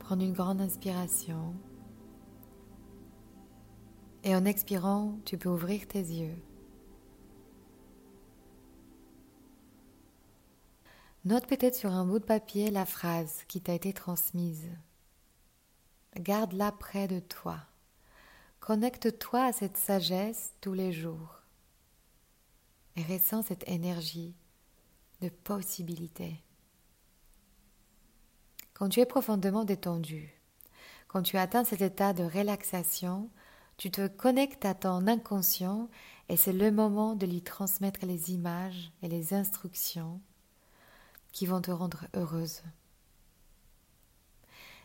prendre 0.00 0.24
une 0.24 0.32
grande 0.32 0.60
inspiration 0.60 1.54
et 4.24 4.34
en 4.34 4.46
expirant, 4.46 5.18
tu 5.26 5.36
peux 5.36 5.50
ouvrir 5.50 5.86
tes 5.86 6.00
yeux. 6.00 6.36
Note 11.26 11.46
peut-être 11.46 11.74
sur 11.74 11.90
un 11.90 12.04
bout 12.04 12.18
de 12.18 12.24
papier 12.24 12.70
la 12.70 12.86
phrase 12.86 13.44
qui 13.48 13.60
t'a 13.60 13.74
été 13.74 13.92
transmise. 13.92 14.68
Garde-la 16.16 16.72
près 16.72 17.06
de 17.06 17.20
toi. 17.20 17.58
Connecte-toi 18.60 19.44
à 19.44 19.52
cette 19.52 19.76
sagesse 19.76 20.54
tous 20.60 20.72
les 20.72 20.92
jours 20.92 21.42
et 22.96 23.02
ressens 23.02 23.42
cette 23.42 23.68
énergie 23.68 24.34
de 25.20 25.28
possibilité. 25.28 26.42
Quand 28.72 28.88
tu 28.88 29.00
es 29.00 29.06
profondément 29.06 29.64
détendu, 29.64 30.40
quand 31.08 31.22
tu 31.22 31.36
atteins 31.36 31.64
cet 31.64 31.80
état 31.80 32.12
de 32.12 32.24
relaxation, 32.24 33.30
tu 33.76 33.90
te 33.90 34.06
connectes 34.06 34.64
à 34.64 34.74
ton 34.74 35.06
inconscient 35.06 35.88
et 36.28 36.36
c'est 36.36 36.52
le 36.52 36.70
moment 36.70 37.14
de 37.14 37.26
lui 37.26 37.42
transmettre 37.42 38.06
les 38.06 38.32
images 38.32 38.92
et 39.02 39.08
les 39.08 39.34
instructions 39.34 40.20
qui 41.32 41.46
vont 41.46 41.60
te 41.60 41.70
rendre 41.70 42.06
heureuse. 42.14 42.62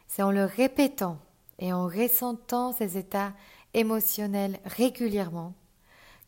C'est 0.08 0.24
en 0.24 0.32
le 0.32 0.46
répétant 0.46 1.20
et 1.60 1.72
en 1.72 1.86
ressentant 1.86 2.74
ces 2.74 2.98
états 2.98 3.34
émotionnel 3.74 4.60
régulièrement 4.66 5.54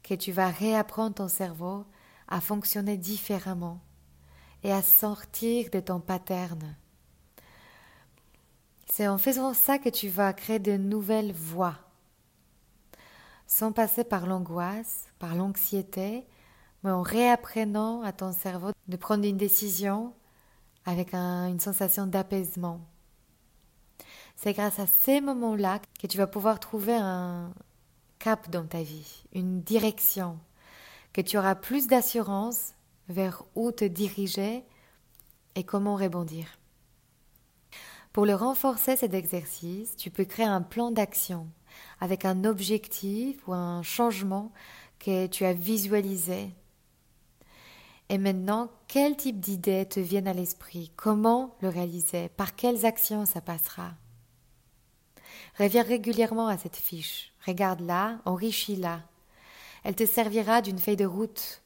que 0.04 0.14
tu 0.14 0.32
vas 0.32 0.50
réapprendre 0.50 1.16
ton 1.16 1.28
cerveau 1.28 1.86
à 2.28 2.42
fonctionner 2.42 2.98
différemment 2.98 3.80
et 4.64 4.72
à 4.72 4.82
sortir 4.82 5.70
de 5.72 5.80
ton 5.80 6.00
pattern. 6.00 6.76
C'est 8.86 9.08
en 9.08 9.18
faisant 9.18 9.54
ça 9.54 9.80
que 9.80 9.90
tu 9.90 10.10
vas 10.10 10.34
créer 10.34 10.60
de 10.60 10.78
nouvelles 10.78 11.34
voies, 11.34 11.78
sans 13.52 13.74
passer 13.74 14.06
par 14.06 14.28
l'angoisse, 14.28 15.08
par 15.20 15.36
l'anxiété, 15.36 16.26
mais 16.84 16.90
en 16.90 17.02
réapprenant 17.02 18.02
à 18.02 18.14
ton 18.14 18.32
cerveau 18.32 18.72
de 18.88 18.96
prendre 18.96 19.26
une 19.26 19.36
décision 19.36 20.14
avec 20.86 21.14
une 21.14 21.60
sensation 21.60 22.08
d'apaisement. 22.08 22.80
C'est 24.38 24.54
grâce 24.54 24.80
à 24.80 24.88
ces 24.88 25.20
moments-là 25.20 25.82
que 26.00 26.08
tu 26.08 26.18
vas 26.18 26.28
pouvoir 26.28 26.62
trouver 26.62 26.96
un 26.96 27.54
cap 28.20 28.50
dans 28.50 28.66
ta 28.66 28.84
vie, 28.84 29.26
une 29.34 29.60
direction, 29.60 30.40
que 31.12 31.20
tu 31.20 31.38
auras 31.38 31.56
plus 31.56 31.88
d'assurance 31.88 32.74
vers 33.10 33.44
où 33.56 33.74
te 33.74 33.84
diriger 33.84 34.64
et 35.56 35.66
comment 35.66 35.98
rebondir. 35.98 36.58
Pour 38.14 38.26
le 38.26 38.34
renforcer 38.34 38.96
cet 38.96 39.14
exercice, 39.14 39.98
tu 39.98 40.10
peux 40.10 40.24
créer 40.24 40.46
un 40.46 40.62
plan 40.62 40.90
d'action 40.90 41.50
avec 42.02 42.26
un 42.26 42.44
objectif 42.44 43.48
ou 43.48 43.54
un 43.54 43.84
changement 43.84 44.52
que 45.00 45.28
tu 45.28 45.46
as 45.46 45.54
visualisé. 45.54 46.50
Et 48.10 48.18
maintenant, 48.18 48.70
quel 48.90 49.16
type 49.16 49.40
d'idées 49.40 49.86
te 49.86 50.02
viennent 50.02 50.28
à 50.28 50.34
l'esprit? 50.34 50.92
Comment 50.98 51.56
le 51.62 51.70
réaliser? 51.70 52.28
Par 52.28 52.56
quelles 52.56 52.86
actions 52.86 53.26
ça 53.26 53.40
passera? 53.40 53.94
Reviens 55.58 55.84
régulièrement 55.84 56.48
à 56.48 56.58
cette 56.58 56.76
fiche. 56.76 57.34
Regarde-la, 57.46 58.20
enrichis-la. 58.26 59.02
Elle 59.84 59.96
te 59.96 60.06
servira 60.06 60.62
d'une 60.62 60.80
feuille 60.80 60.98
de 60.98 61.06
route. 61.06 61.62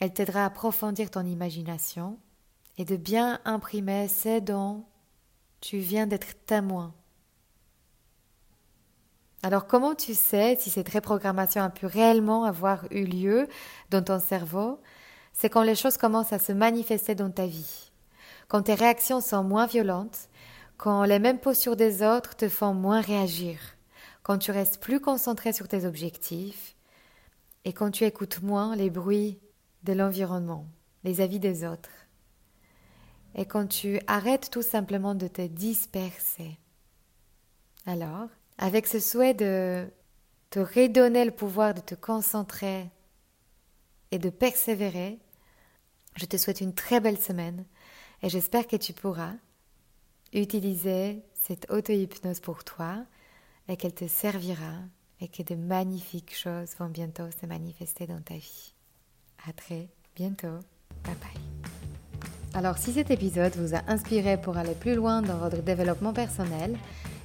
Elle 0.00 0.12
t'aidera 0.12 0.42
à 0.42 0.46
approfondir 0.46 1.10
ton 1.10 1.24
imagination 1.24 2.18
et 2.78 2.84
de 2.84 2.96
bien 2.96 3.40
imprimer 3.44 4.08
ce 4.08 4.40
dont 4.40 4.84
tu 5.60 5.78
viens 5.78 6.06
d'être 6.06 6.34
témoin. 6.46 6.94
Alors 9.42 9.66
comment 9.66 9.94
tu 9.94 10.14
sais 10.14 10.56
si 10.60 10.68
cette 10.68 10.90
reprogrammation 10.90 11.62
a 11.62 11.70
pu 11.70 11.86
réellement 11.86 12.44
avoir 12.44 12.84
eu 12.90 13.04
lieu 13.04 13.48
dans 13.90 14.02
ton 14.02 14.20
cerveau? 14.20 14.80
C'est 15.32 15.48
quand 15.48 15.62
les 15.62 15.74
choses 15.74 15.96
commencent 15.96 16.34
à 16.34 16.38
se 16.38 16.52
manifester 16.52 17.14
dans 17.14 17.30
ta 17.30 17.46
vie, 17.46 17.90
quand 18.48 18.62
tes 18.62 18.74
réactions 18.74 19.20
sont 19.20 19.42
moins 19.42 19.66
violentes, 19.66 20.28
quand 20.76 21.04
les 21.04 21.18
mêmes 21.18 21.38
postures 21.38 21.76
des 21.76 22.02
autres 22.02 22.36
te 22.36 22.48
font 22.48 22.74
moins 22.74 23.00
réagir, 23.00 23.58
quand 24.22 24.38
tu 24.38 24.50
restes 24.50 24.80
plus 24.80 25.00
concentré 25.00 25.52
sur 25.52 25.68
tes 25.68 25.86
objectifs 25.86 26.76
et 27.64 27.72
quand 27.72 27.90
tu 27.90 28.04
écoutes 28.04 28.42
moins 28.42 28.76
les 28.76 28.90
bruits 28.90 29.38
de 29.84 29.94
l'environnement, 29.94 30.66
les 31.04 31.22
avis 31.22 31.40
des 31.40 31.64
autres, 31.64 31.90
et 33.34 33.46
quand 33.46 33.66
tu 33.66 34.00
arrêtes 34.06 34.50
tout 34.50 34.62
simplement 34.62 35.14
de 35.14 35.28
te 35.28 35.46
disperser. 35.46 36.58
Alors, 37.86 38.28
avec 38.60 38.86
ce 38.86 39.00
souhait 39.00 39.34
de 39.34 39.88
te 40.50 40.60
redonner 40.60 41.24
le 41.24 41.30
pouvoir 41.30 41.74
de 41.74 41.80
te 41.80 41.94
concentrer 41.94 42.90
et 44.10 44.18
de 44.18 44.28
persévérer, 44.28 45.18
je 46.16 46.26
te 46.26 46.36
souhaite 46.36 46.60
une 46.60 46.74
très 46.74 47.00
belle 47.00 47.18
semaine 47.18 47.64
et 48.22 48.28
j'espère 48.28 48.66
que 48.66 48.76
tu 48.76 48.92
pourras 48.92 49.32
utiliser 50.32 51.24
cette 51.32 51.70
auto-hypnose 51.70 52.40
pour 52.40 52.62
toi 52.62 53.04
et 53.68 53.76
qu'elle 53.76 53.94
te 53.94 54.06
servira 54.06 54.74
et 55.20 55.28
que 55.28 55.42
de 55.42 55.54
magnifiques 55.54 56.36
choses 56.36 56.74
vont 56.78 56.88
bientôt 56.88 57.30
se 57.40 57.46
manifester 57.46 58.06
dans 58.06 58.20
ta 58.20 58.34
vie. 58.34 58.74
À 59.48 59.52
très 59.54 59.88
bientôt. 60.14 60.58
Bye 61.04 61.14
bye. 61.14 61.80
Alors 62.52 62.76
si 62.76 62.92
cet 62.92 63.10
épisode 63.10 63.56
vous 63.56 63.74
a 63.74 63.82
inspiré 63.86 64.38
pour 64.38 64.58
aller 64.58 64.74
plus 64.74 64.96
loin 64.96 65.22
dans 65.22 65.38
votre 65.38 65.62
développement 65.62 66.12
personnel, 66.12 66.76